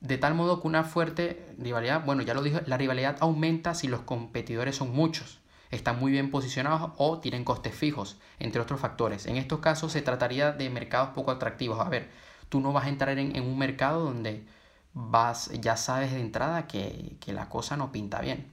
De 0.00 0.18
tal 0.18 0.34
modo 0.34 0.60
que 0.60 0.68
una 0.68 0.84
fuerte 0.84 1.54
rivalidad, 1.58 2.04
bueno, 2.04 2.22
ya 2.22 2.34
lo 2.34 2.42
dije, 2.42 2.62
la 2.66 2.76
rivalidad 2.76 3.16
aumenta 3.20 3.74
si 3.74 3.88
los 3.88 4.00
competidores 4.00 4.76
son 4.76 4.92
muchos, 4.92 5.40
están 5.70 5.98
muy 5.98 6.12
bien 6.12 6.30
posicionados 6.30 6.92
o 6.98 7.18
tienen 7.18 7.44
costes 7.44 7.74
fijos, 7.74 8.18
entre 8.38 8.60
otros 8.60 8.80
factores. 8.80 9.26
En 9.26 9.36
estos 9.36 9.60
casos 9.60 9.92
se 9.92 10.02
trataría 10.02 10.52
de 10.52 10.70
mercados 10.70 11.10
poco 11.10 11.30
atractivos. 11.30 11.80
A 11.80 11.88
ver, 11.88 12.10
tú 12.48 12.60
no 12.60 12.72
vas 12.72 12.86
a 12.86 12.88
entrar 12.88 13.18
en, 13.18 13.40
un 13.40 13.58
mercado 13.58 14.04
donde 14.04 14.46
vas, 14.92 15.50
ya 15.60 15.76
sabes 15.76 16.12
de 16.12 16.20
entrada 16.20 16.66
que, 16.66 17.16
que 17.20 17.32
la 17.32 17.48
cosa 17.48 17.76
no 17.76 17.90
pinta 17.90 18.20
bien. 18.20 18.52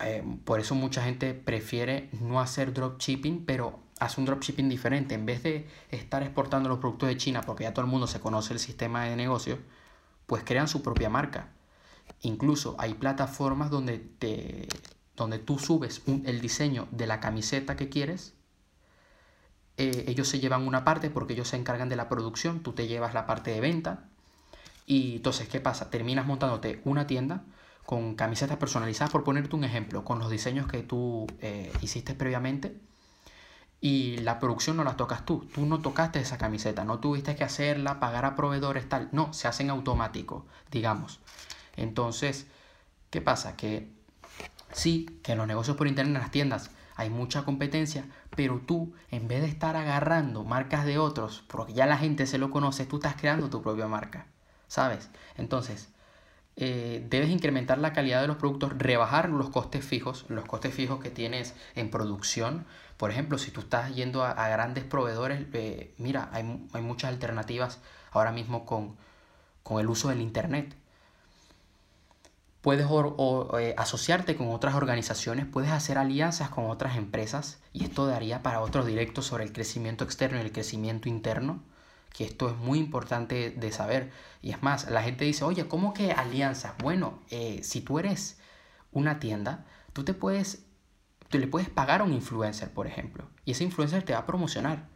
Eh, 0.00 0.24
por 0.44 0.60
eso 0.60 0.74
mucha 0.74 1.02
gente 1.02 1.34
prefiere 1.34 2.08
no 2.20 2.40
hacer 2.40 2.72
dropshipping, 2.72 3.44
pero 3.44 3.80
hace 4.00 4.20
un 4.20 4.26
dropshipping 4.26 4.68
diferente. 4.68 5.14
En 5.14 5.26
vez 5.26 5.42
de 5.42 5.68
estar 5.90 6.22
exportando 6.22 6.68
los 6.68 6.78
productos 6.78 7.08
de 7.08 7.16
China, 7.16 7.42
porque 7.42 7.64
ya 7.64 7.74
todo 7.74 7.84
el 7.84 7.90
mundo 7.90 8.06
se 8.06 8.18
conoce 8.18 8.52
el 8.52 8.58
sistema 8.58 9.04
de 9.04 9.14
negocio, 9.14 9.58
pues 10.26 10.42
crean 10.44 10.66
su 10.66 10.82
propia 10.82 11.08
marca. 11.08 11.50
Incluso 12.22 12.74
hay 12.78 12.94
plataformas 12.94 13.70
donde, 13.70 13.98
te, 13.98 14.66
donde 15.16 15.38
tú 15.38 15.58
subes 15.58 16.02
el 16.06 16.40
diseño 16.40 16.88
de 16.90 17.06
la 17.06 17.20
camiseta 17.20 17.76
que 17.76 17.88
quieres. 17.88 18.34
Eh, 19.76 20.04
ellos 20.08 20.28
se 20.28 20.40
llevan 20.40 20.66
una 20.66 20.84
parte 20.84 21.10
porque 21.10 21.34
ellos 21.34 21.48
se 21.48 21.56
encargan 21.56 21.88
de 21.88 21.96
la 21.96 22.08
producción, 22.08 22.60
tú 22.62 22.72
te 22.72 22.88
llevas 22.88 23.14
la 23.14 23.26
parte 23.26 23.52
de 23.52 23.60
venta. 23.60 24.08
Y 24.86 25.16
entonces, 25.16 25.48
¿qué 25.48 25.60
pasa? 25.60 25.90
Terminas 25.90 26.26
montándote 26.26 26.80
una 26.84 27.06
tienda 27.06 27.44
con 27.84 28.14
camisetas 28.14 28.56
personalizadas, 28.56 29.10
por 29.10 29.24
ponerte 29.24 29.54
un 29.56 29.64
ejemplo, 29.64 30.04
con 30.04 30.18
los 30.18 30.30
diseños 30.30 30.66
que 30.66 30.82
tú 30.82 31.26
eh, 31.40 31.72
hiciste 31.80 32.14
previamente 32.14 32.76
y 33.80 34.18
la 34.18 34.38
producción 34.38 34.76
no 34.76 34.84
la 34.84 34.96
tocas 34.96 35.24
tú, 35.24 35.46
tú 35.54 35.64
no 35.64 35.80
tocaste 35.80 36.20
esa 36.20 36.38
camiseta, 36.38 36.84
no 36.84 36.98
tuviste 36.98 37.34
que 37.34 37.44
hacerla, 37.44 37.98
pagar 37.98 38.24
a 38.24 38.36
proveedores, 38.36 38.88
tal, 38.88 39.08
no, 39.12 39.32
se 39.32 39.48
hacen 39.48 39.70
automático, 39.70 40.46
digamos. 40.70 41.20
Entonces, 41.76 42.46
¿qué 43.08 43.22
pasa? 43.22 43.56
Que 43.56 43.90
sí, 44.72 45.18
que 45.22 45.32
en 45.32 45.38
los 45.38 45.46
negocios 45.46 45.76
por 45.76 45.88
internet, 45.88 46.14
en 46.14 46.20
las 46.20 46.30
tiendas, 46.30 46.70
hay 46.96 47.08
mucha 47.08 47.44
competencia, 47.44 48.04
pero 48.36 48.60
tú, 48.60 48.92
en 49.10 49.26
vez 49.28 49.40
de 49.40 49.48
estar 49.48 49.76
agarrando 49.76 50.44
marcas 50.44 50.84
de 50.84 50.98
otros, 50.98 51.42
porque 51.48 51.72
ya 51.72 51.86
la 51.86 51.96
gente 51.96 52.26
se 52.26 52.36
lo 52.36 52.50
conoce, 52.50 52.84
tú 52.84 52.96
estás 52.96 53.16
creando 53.16 53.48
tu 53.48 53.62
propia 53.62 53.86
marca, 53.86 54.26
¿sabes? 54.68 55.08
Entonces, 55.36 55.88
eh, 56.62 57.06
debes 57.08 57.30
incrementar 57.30 57.78
la 57.78 57.94
calidad 57.94 58.20
de 58.20 58.26
los 58.26 58.36
productos, 58.36 58.74
rebajar 58.76 59.30
los 59.30 59.48
costes 59.48 59.82
fijos, 59.82 60.26
los 60.28 60.44
costes 60.44 60.74
fijos 60.74 61.00
que 61.00 61.08
tienes 61.08 61.54
en 61.74 61.90
producción. 61.90 62.66
Por 62.98 63.10
ejemplo, 63.10 63.38
si 63.38 63.50
tú 63.50 63.60
estás 63.60 63.94
yendo 63.94 64.22
a, 64.24 64.48
grandes 64.48 64.84
proveedores, 64.84 65.46
eh, 65.54 65.94
mira, 65.96 66.28
hay, 66.32 66.44
muchas 66.82 67.08
alternativas 67.10 67.80
ahora 68.12 68.30
mismo 68.30 68.66
con, 68.66 68.96
el 69.78 69.88
uso 69.88 70.10
del 70.10 70.20
Internet. 70.20 70.76
Puedes 72.60 72.86
eh, 73.58 73.74
asociarte 73.78 74.36
con 74.36 74.50
otras 74.50 74.74
organizaciones, 74.74 75.46
puedes 75.46 75.70
hacer 75.70 75.96
alianzas 75.96 76.50
con 76.50 76.66
otras 76.66 76.98
empresas 76.98 77.58
y 77.72 77.84
esto 77.84 78.04
daría 78.04 78.42
para 78.42 78.60
otros 78.60 78.84
directos 78.84 79.24
sobre 79.24 79.44
el 79.44 79.52
crecimiento 79.54 80.04
externo 80.04 80.36
y 80.36 80.42
el 80.42 80.52
crecimiento 80.52 81.08
interno 81.08 81.62
que 82.12 82.24
esto 82.24 82.50
es 82.50 82.56
muy 82.56 82.78
importante 82.78 83.50
de 83.50 83.72
saber. 83.72 84.10
Y 84.42 84.50
es 84.50 84.62
más, 84.62 84.90
la 84.90 85.02
gente 85.02 85.24
dice, 85.24 85.44
oye, 85.44 85.68
¿cómo 85.68 85.94
que 85.94 86.12
alianzas? 86.12 86.74
Bueno, 86.78 87.20
eh, 87.30 87.60
si 87.62 87.80
tú 87.80 87.98
eres 87.98 88.38
una 88.92 89.20
tienda, 89.20 89.66
tú 89.92 90.04
te 90.04 90.14
puedes, 90.14 90.64
tú 91.28 91.38
le 91.38 91.46
puedes 91.46 91.68
pagar 91.68 92.00
a 92.00 92.04
un 92.04 92.12
influencer, 92.12 92.70
por 92.70 92.86
ejemplo, 92.86 93.28
y 93.44 93.52
ese 93.52 93.64
influencer 93.64 94.02
te 94.02 94.12
va 94.12 94.20
a 94.20 94.26
promocionar. 94.26 94.88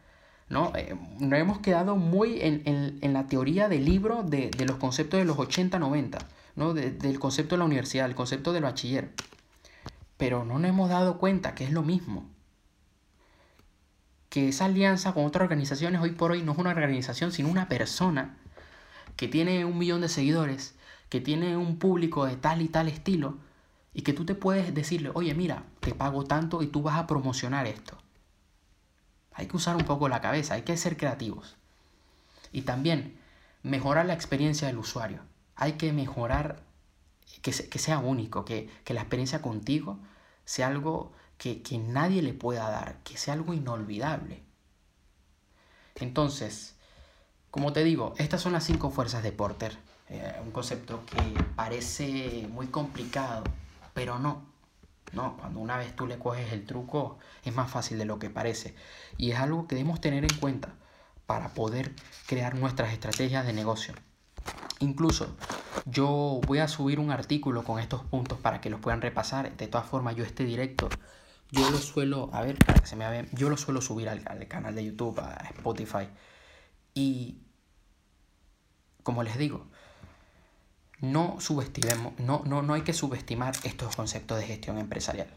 ¿no? 0.47 0.71
Eh, 0.75 0.95
nos 1.19 1.39
hemos 1.39 1.59
quedado 1.59 1.95
muy 1.95 2.39
en, 2.41 3.13
la 3.13 3.27
teoría 3.27 3.67
del 3.67 3.85
libro 3.85 4.23
de, 4.23 4.51
los 4.65 4.77
conceptos 4.77 5.19
de 5.19 5.25
los 5.25 5.37
80-90, 5.37 6.19
¿no? 6.55 6.73
del 6.73 7.19
concepto 7.19 7.55
de 7.55 7.59
la 7.59 7.65
universidad, 7.65 8.05
el 8.05 8.15
concepto 8.15 8.53
del 8.53 8.63
bachiller. 8.63 9.11
Pero 10.17 10.45
no 10.45 10.59
nos 10.59 10.69
hemos 10.69 10.89
dado 10.89 11.17
cuenta 11.17 11.55
que 11.55 11.63
es 11.63 11.71
lo 11.71 11.81
mismo 11.81 12.34
que 14.35 14.49
esa 14.49 14.65
alianza 14.65 15.13
con 15.13 15.23
otras 15.23 15.43
organizaciones 15.43 16.01
hoy 16.01 16.11
por 16.11 16.31
hoy 16.33 16.43
no 16.43 16.51
es 16.51 16.57
una 16.57 16.71
organización, 16.71 17.31
sino 17.31 17.47
una 17.47 17.69
persona 17.69 18.35
que 19.15 19.29
tiene 19.29 19.63
un 19.63 19.77
millón 19.77 20.01
de 20.01 20.09
seguidores, 20.09 20.75
que 21.07 21.21
tiene 21.21 21.55
un 21.55 21.79
público 21.79 22.25
de 22.25 22.35
tal 22.35 22.61
y 22.61 22.67
tal 22.67 22.89
estilo, 22.89 23.37
y 23.93 24.01
que 24.01 24.11
tú 24.11 24.25
te 24.25 24.35
puedes 24.35 24.73
decirle, 24.73 25.09
oye, 25.13 25.33
mira, 25.35 25.63
te 25.79 25.95
pago 25.95 26.25
tanto 26.25 26.61
y 26.63 26.67
tú 26.67 26.81
vas 26.81 26.97
a 26.97 27.07
promocionar 27.07 27.65
esto. 27.65 27.97
Hay 29.31 29.47
que 29.47 29.55
usar 29.55 29.77
un 29.77 29.85
poco 29.85 30.09
la 30.09 30.19
cabeza, 30.19 30.55
hay 30.55 30.63
que 30.63 30.75
ser 30.75 30.97
creativos. 30.97 31.55
Y 32.51 32.63
también 32.63 33.17
mejorar 33.63 34.05
la 34.05 34.15
experiencia 34.15 34.67
del 34.67 34.79
usuario. 34.79 35.21
Hay 35.55 35.73
que 35.77 35.93
mejorar, 35.93 36.61
que, 37.41 37.53
sea 37.53 37.99
único, 37.99 38.43
que 38.43 38.69
la 38.89 38.99
experiencia 38.99 39.41
contigo 39.41 39.97
sea 40.43 40.67
algo 40.67 41.13
que, 41.37 41.61
nadie 41.77 42.21
le 42.21 42.33
pueda 42.33 42.69
dar, 42.69 42.99
que 43.03 43.17
sea 43.17 43.33
algo 43.33 43.53
inolvidable. 43.53 44.43
Entonces, 45.95 46.75
como 47.51 47.73
te 47.73 47.83
digo, 47.83 48.13
estas 48.17 48.41
son 48.41 48.53
las 48.53 48.63
cinco 48.63 48.89
fuerzas 48.89 49.23
de 49.23 49.31
Porter. 49.31 49.77
Eh, 50.09 50.39
un 50.43 50.51
concepto 50.51 51.03
que 51.05 51.17
parece 51.55 52.47
muy 52.51 52.67
complicado, 52.67 53.43
pero 53.93 54.19
no. 54.19 54.53
No, 55.13 55.37
cuando 55.37 55.59
una 55.59 55.77
vez 55.77 55.95
tú 55.95 56.07
le 56.07 56.17
coges 56.17 56.51
el 56.51 56.65
truco 56.65 57.19
es 57.43 57.55
más 57.55 57.71
fácil 57.71 57.97
de 57.97 58.05
lo 58.05 58.19
que 58.19 58.29
parece. 58.29 58.75
Y 59.17 59.31
es 59.31 59.39
algo 59.39 59.67
que 59.67 59.75
debemos 59.75 60.01
tener 60.01 60.23
en 60.23 60.37
cuenta 60.39 60.73
para 61.25 61.49
poder 61.49 61.93
crear 62.27 62.55
nuestras 62.55 62.91
estrategias 62.91 63.45
de 63.45 63.53
negocio. 63.53 63.93
Incluso 64.79 65.35
yo 65.85 66.41
voy 66.45 66.59
a 66.59 66.67
subir 66.67 66.99
un 66.99 67.11
artículo 67.11 67.63
con 67.63 67.79
estos 67.79 68.03
puntos 68.03 68.39
para 68.39 68.59
que 68.59 68.69
los 68.69 68.79
puedan 68.79 69.01
repasar. 69.01 69.55
De 69.55 69.67
todas 69.67 69.87
formas, 69.87 70.15
yo 70.15 70.23
este 70.23 70.43
directo 70.43 70.89
yo 71.51 71.69
lo 71.69 71.77
suelo, 71.77 72.29
a 72.33 72.41
ver, 72.41 72.57
se 72.83 72.95
me 72.95 73.27
yo 73.31 73.49
lo 73.49 73.57
suelo 73.57 73.81
subir 73.81 74.09
al, 74.09 74.47
canal 74.47 74.75
de 74.75 74.85
YouTube, 74.85 75.19
a 75.19 75.35
Spotify. 75.55 76.09
Y, 76.93 77.39
como 79.03 79.23
les 79.23 79.37
digo, 79.37 79.67
no 81.01 81.39
subestimemos, 81.39 82.17
no, 82.19 82.43
no, 82.45 82.61
no 82.61 82.73
hay 82.73 82.81
que 82.81 82.93
subestimar 82.93 83.53
estos 83.63 83.95
conceptos 83.95 84.39
de 84.39 84.47
gestión 84.47 84.77
empresarial. 84.77 85.29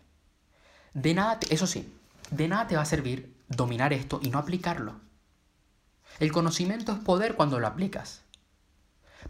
De 0.94 1.14
nada, 1.14 1.38
eso 1.50 1.66
sí, 1.66 1.94
de 2.30 2.48
nada 2.48 2.66
te 2.66 2.76
va 2.76 2.82
a 2.82 2.86
servir 2.86 3.36
dominar 3.48 3.92
esto 3.92 4.20
y 4.22 4.30
no 4.30 4.38
aplicarlo. 4.38 5.00
El 6.20 6.32
conocimiento 6.32 6.92
es 6.92 6.98
poder 6.98 7.34
cuando 7.34 7.60
lo 7.60 7.66
aplicas. 7.66 8.22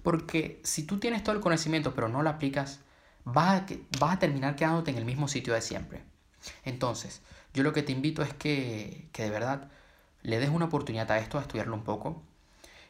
Porque 0.03 0.61
si 0.65 0.85
tú 0.85 0.99
tienes 0.99 1.23
todo 1.23 1.35
el 1.35 1.41
conocimiento 1.41 1.95
pero 1.95 2.09
no 2.09 2.23
lo 2.23 2.31
aplicas, 2.31 2.81
vas 3.25 3.63
a, 3.63 3.67
vas 3.99 4.15
a 4.15 4.19
terminar 4.19 4.57
quedándote 4.57 4.91
en 4.91 4.99
el 4.99 5.05
mismo 5.05 5.29
sitio 5.29 5.55
de 5.55 5.61
siempre. 5.61 6.05
Entonces, 6.65 7.21
yo 7.55 7.63
lo 7.63 7.73
que 7.73 7.83
te 7.83 7.93
invito 7.93 8.23
es 8.23 8.33
que, 8.35 9.09
de 9.13 9.31
verdad 9.31 9.69
le 10.23 10.39
des 10.39 10.51
una 10.51 10.67
oportunidad 10.67 11.11
a 11.13 11.19
esto, 11.19 11.39
a 11.39 11.43
estudiarlo 11.43 11.75
un 11.75 11.85
poco 11.85 12.23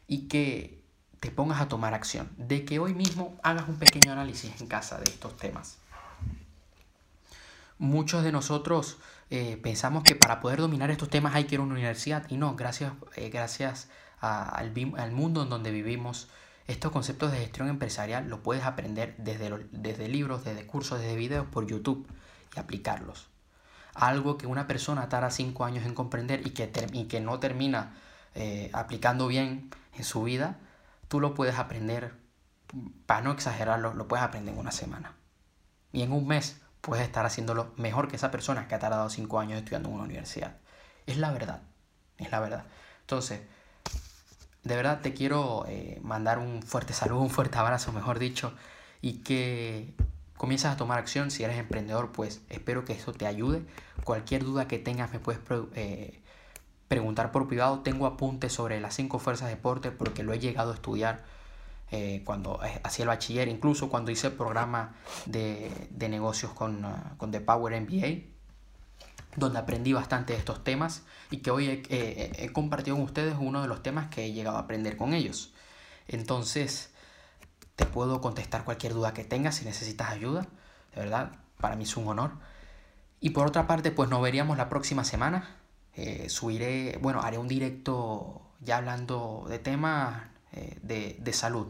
y 0.07 0.29
que 0.29 0.81
te 1.21 1.31
pongas 1.31 1.61
a 1.61 1.69
tomar 1.69 1.95
acción, 1.95 2.31
de 2.37 2.65
que 2.65 2.79
hoy 2.79 2.95
mismo 2.95 3.37
hagas 3.43 3.69
un 3.69 3.77
pequeño 3.77 4.13
análisis 4.13 4.61
en 4.61 4.67
casa 4.67 4.99
de 4.99 5.11
estos 5.11 5.37
temas. 5.37 5.79
muchos 7.79 8.25
de 8.25 8.33
nosotros 8.33 8.99
eh, 9.31 9.57
pensamos 9.63 10.03
que 10.03 10.17
para 10.17 10.41
poder 10.41 10.61
dominar 10.61 10.91
estos 10.91 11.11
temas 11.11 11.35
hay 11.35 11.45
que 11.45 11.55
ir 11.55 11.61
a 11.61 11.65
una 11.65 11.75
universidad 11.75 12.29
y 12.29 12.37
no, 12.37 12.57
gracias, 12.57 12.93
eh, 13.15 13.29
gracias 13.31 13.89
al, 14.21 14.73
al, 14.97 15.13
mundo 15.13 15.43
en 15.43 15.51
donde 15.51 15.71
vivimos, 15.71 16.29
estos 16.67 16.93
conceptos 16.93 17.31
de 17.31 17.39
gestión 17.39 17.69
empresarial 17.69 18.29
los 18.29 18.41
puedes 18.41 18.65
aprender 18.65 19.15
desde, 19.19 19.67
desde 19.71 20.09
libros, 20.09 20.45
desde 20.45 20.67
cursos, 20.67 21.01
desde 21.01 21.17
videos 21.17 21.47
por 21.47 21.67
YouTube 21.67 22.07
y 22.57 22.59
aplicarlos. 22.59 23.29
Algo 23.99 24.39
que 24.39 24.47
una 24.47 24.67
persona 24.67 25.09
tarda 25.09 25.31
cinco 25.31 25.65
años 25.65 25.85
en 25.85 25.95
comprender 25.95 26.47
y 26.47 26.51
que, 26.51 26.71
y 26.93 27.05
que 27.05 27.21
no 27.21 27.41
termina 27.41 27.97
eh, 28.35 28.71
aplicando 28.73 29.27
bien 29.27 29.71
en 29.97 30.05
su 30.05 30.23
vida, 30.23 30.57
tú 31.09 31.21
lo 31.21 31.35
puedes 31.35 31.59
aprender, 31.59 32.15
para 33.07 33.23
no 33.23 33.33
exagerarlo, 33.33 33.95
lo 33.95 34.07
puedes 34.07 34.25
aprender 34.25 34.55
en 34.55 34.61
una 34.61 34.71
semana. 34.71 35.15
Y 35.93 36.03
en 36.03 36.13
un 36.13 36.27
mes 36.27 36.61
puedes 36.81 37.05
estar 37.05 37.27
haciéndolo 37.27 37.73
mejor 37.77 38.09
que 38.09 38.17
esa 38.17 38.31
persona 38.31 38.69
que 38.69 38.75
ha 38.75 38.79
tardado 38.79 39.11
cinco 39.11 39.41
años 39.41 39.59
estudiando 39.59 39.89
en 39.89 39.97
una 39.97 40.05
universidad. 40.05 40.57
Es 41.07 41.17
la 41.17 41.33
verdad, 41.33 41.63
es 42.19 42.31
la 42.31 42.41
verdad. 42.41 42.65
Entonces, 43.01 43.41
de 44.63 44.77
verdad 44.77 45.01
te 45.01 45.15
quiero 45.15 45.65
eh, 45.67 45.99
mandar 46.03 46.39
un 46.39 46.63
fuerte 46.63 46.93
saludo, 46.93 47.23
un 47.23 47.31
fuerte 47.31 47.59
abrazo, 47.59 47.93
mejor 47.93 48.19
dicho, 48.19 48.53
y 49.01 49.15
que 49.25 49.95
comiences 50.39 50.71
a 50.71 50.77
tomar 50.77 50.99
acción. 50.99 51.31
Si 51.31 51.45
eres 51.45 51.59
emprendedor, 51.59 52.13
pues 52.13 52.41
espero 52.49 52.85
que 52.85 52.95
eso 52.95 53.13
te 53.13 53.27
ayude. 53.27 53.63
Cualquier 54.05 54.45
duda 54.45 54.67
que 54.67 54.79
tengas 54.79 55.13
me 55.13 55.19
puedes 55.19 55.41
eh, 55.75 56.23
preguntar 56.87 57.31
por 57.33 57.49
privado. 57.49 57.81
Tengo 57.81 58.07
apuntes 58.07 58.53
sobre 58.53 58.81
las 58.81 58.95
cinco 58.95 59.19
fuerzas 59.19 59.49
de 59.49 59.57
deporte 59.57 59.91
porque 59.91 60.23
lo 60.23 60.33
he 60.33 60.39
llegado 60.39 60.71
a 60.71 60.75
estudiar 60.75 61.25
eh, 61.91 62.23
cuando 62.25 62.61
hacía 62.83 63.05
el 63.05 63.09
bachiller, 63.09 63.49
incluso 63.49 63.89
cuando 63.89 64.11
hice 64.11 64.29
el 64.29 64.35
programa 64.35 64.95
de, 65.27 65.71
de 65.91 66.09
negocios 66.09 66.53
con, 66.53 66.85
uh, 66.85 67.17
con 67.17 67.31
The 67.31 67.41
Power 67.41 67.81
MBA, 67.81 68.25
donde 69.37 69.59
aprendí 69.59 69.93
bastante 69.93 70.35
de 70.35 70.39
estos 70.39 70.63
temas 70.63 71.03
y 71.31 71.39
que 71.39 71.51
hoy 71.51 71.83
he, 71.89 72.45
he, 72.45 72.53
compartido 72.53 72.97
con 72.97 73.05
ustedes 73.05 73.37
uno 73.39 73.63
de 73.63 73.69
los 73.69 73.83
temas 73.83 74.09
que 74.09 74.27
he 74.27 74.33
llegado 74.33 74.59
a 74.59 74.61
aprender 74.61 74.97
con 74.97 75.15
ellos. 75.15 75.53
Entonces, 76.09 76.91
te 77.79 77.87
puedo 77.87 78.21
contestar 78.21 78.65
cualquier 78.65 78.93
duda 78.93 79.15
que 79.15 79.23
tengas 79.23 79.55
si 79.55 79.65
necesitas 79.65 80.11
ayuda, 80.11 80.49
de 80.97 81.01
verdad, 81.01 81.31
para 81.61 81.77
mí 81.77 81.85
es 81.85 81.97
un 81.97 82.09
honor. 82.09 82.33
Y 83.21 83.31
por 83.31 83.47
otra 83.47 83.69
parte, 83.69 83.93
pues 83.93 84.11
nos 84.11 84.21
veríamos 84.21 84.59
la 84.59 84.69
próxima 84.69 85.05
semana. 85.05 85.49
Eh, 85.95 86.29
subiré, 86.29 86.99
bueno, 87.01 87.23
haré 87.23 87.39
un 87.39 87.47
directo 87.47 88.43
ya 88.59 88.79
hablando 88.79 89.47
de 89.49 89.61
temas 89.61 90.25
eh, 90.53 90.77
de, 90.83 91.33
salud. 91.33 91.69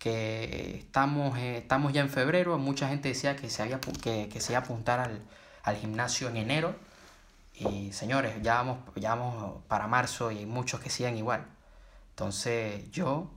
Que 0.00 0.78
estamos, 0.78 1.38
eh, 1.38 1.58
estamos 1.58 1.92
ya 1.92 2.00
en 2.00 2.10
febrero, 2.10 2.58
mucha 2.58 2.88
gente 2.88 3.10
decía 3.10 3.36
que 3.36 3.48
se, 3.48 3.62
había, 3.62 3.78
que, 3.80 4.28
que 4.28 4.40
se 4.40 4.54
iba 4.54 4.60
a 4.60 4.64
apuntar 4.64 4.98
al, 4.98 5.22
al, 5.62 5.76
gimnasio 5.76 6.28
en 6.28 6.36
enero. 6.36 6.74
Y 7.54 7.92
señores, 7.92 8.42
ya 8.42 8.54
vamos, 8.56 8.78
ya 8.96 9.14
vamos 9.14 9.62
para 9.68 9.86
marzo 9.86 10.32
y 10.32 10.38
hay 10.38 10.46
muchos 10.46 10.80
que 10.80 10.90
sigan 10.90 11.16
igual. 11.16 11.46
Entonces 12.10 12.90
yo, 12.90 13.30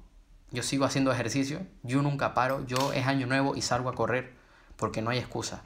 yo 0.53 0.63
sigo 0.63 0.85
haciendo 0.85 1.11
ejercicio, 1.11 1.65
yo 1.81 2.01
nunca 2.01 2.33
paro, 2.33 2.65
yo 2.67 2.93
es 2.93 3.07
año 3.07 3.27
nuevo 3.27 3.55
y 3.55 3.61
salgo 3.61 3.89
a 3.89 3.95
correr 3.95 4.33
porque 4.77 5.01
no 5.01 5.09
hay 5.09 5.17
excusa. 5.17 5.63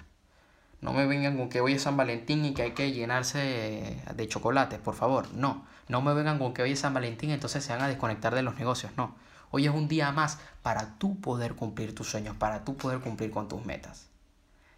No 0.80 0.93
me 0.93 1.06
vengan 1.06 1.38
con 1.38 1.50
que 1.50 1.60
hoy 1.60 1.73
es 1.73 1.82
San 1.82 1.97
Valentín 1.97 2.45
y 2.45 2.54
que 2.54 2.62
hay 2.62 2.71
que 2.71 2.91
llenarse 2.93 4.02
de 4.15 4.28
chocolates, 4.28 4.80
por 4.80 4.95
favor. 4.95 5.28
No, 5.34 5.65
no 5.89 6.02
me 6.02 6.13
vengan 6.13 6.39
con 6.39 6.54
que 6.54 6.62
hoy 6.62 6.71
es 6.71 6.80
San 6.80 6.93
Valentín 6.93 7.32
entonces 7.32 7.63
se 7.63 7.73
van 7.73 7.82
a 7.82 7.88
desconectar 7.88 8.34
de 8.34 8.43
los 8.43 8.56
negocios. 8.56 8.93
No, 8.95 9.15
hoy 9.52 9.65
es 9.65 9.73
un 9.73 9.89
día 9.89 10.12
más 10.12 10.39
para 10.62 10.97
tú 10.97 11.19
poder 11.19 11.56
cumplir 11.56 11.93
tus 11.93 12.10
sueños, 12.10 12.38
para 12.38 12.63
tú 12.63 12.78
poder 12.78 13.00
cumplir 13.00 13.32
con 13.32 13.50
tus 13.50 13.65
metas. 13.65 14.08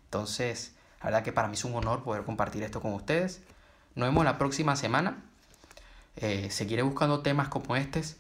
Entonces, 0.06 0.74
la 1.02 1.06
verdad 1.06 1.24
que 1.24 1.32
para 1.32 1.48
mí 1.50 1.54
es 1.54 1.64
un 1.66 1.76
honor 1.76 2.04
poder 2.04 2.24
compartir 2.24 2.64
esto 2.64 2.82
con 2.82 2.94
ustedes. 2.94 3.44
Nos 3.94 4.08
vemos 4.08 4.26
la 4.26 4.40
próxima 4.40 4.76
semana. 4.76 5.22
Eh, 6.16 6.50
seguiré 6.50 6.82
buscando 6.82 7.22
temas 7.22 7.48
como 7.50 7.76
estos, 7.76 8.16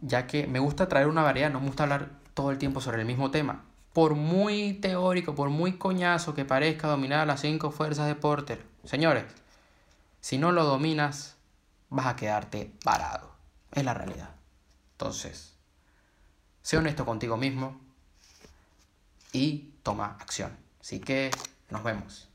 ya 0.00 0.26
que 0.26 0.46
me 0.46 0.58
gusta 0.58 0.88
traer 0.88 1.06
una 1.06 1.22
variedad, 1.22 1.50
no 1.50 1.60
me 1.60 1.66
gusta 1.66 1.84
hablar 1.84 2.10
todo 2.34 2.50
el 2.50 2.58
tiempo 2.58 2.80
sobre 2.80 3.00
el 3.00 3.06
mismo 3.06 3.30
tema 3.30 3.64
por 3.96 4.14
muy 4.14 4.74
teórico, 4.74 5.34
por 5.34 5.48
muy 5.48 5.78
coñazo 5.78 6.34
que 6.34 6.44
parezca 6.44 6.86
dominar 6.86 7.26
las 7.26 7.40
cinco 7.40 7.70
fuerzas 7.70 8.06
de 8.06 8.14
Porter, 8.14 8.62
señores, 8.84 9.24
si 10.20 10.36
no 10.36 10.52
lo 10.52 10.64
dominas, 10.64 11.36
vas 11.88 12.04
a 12.04 12.14
quedarte 12.14 12.70
parado. 12.84 13.32
Es 13.72 13.84
la 13.84 13.94
realidad. 13.94 14.34
Entonces, 14.92 15.54
sé 16.60 16.76
honesto 16.76 17.06
contigo 17.06 17.38
mismo 17.38 17.80
y 19.32 19.70
toma 19.82 20.18
acción. 20.20 20.54
Así 20.78 21.00
que 21.00 21.30
nos 21.70 21.82
vemos. 21.82 22.28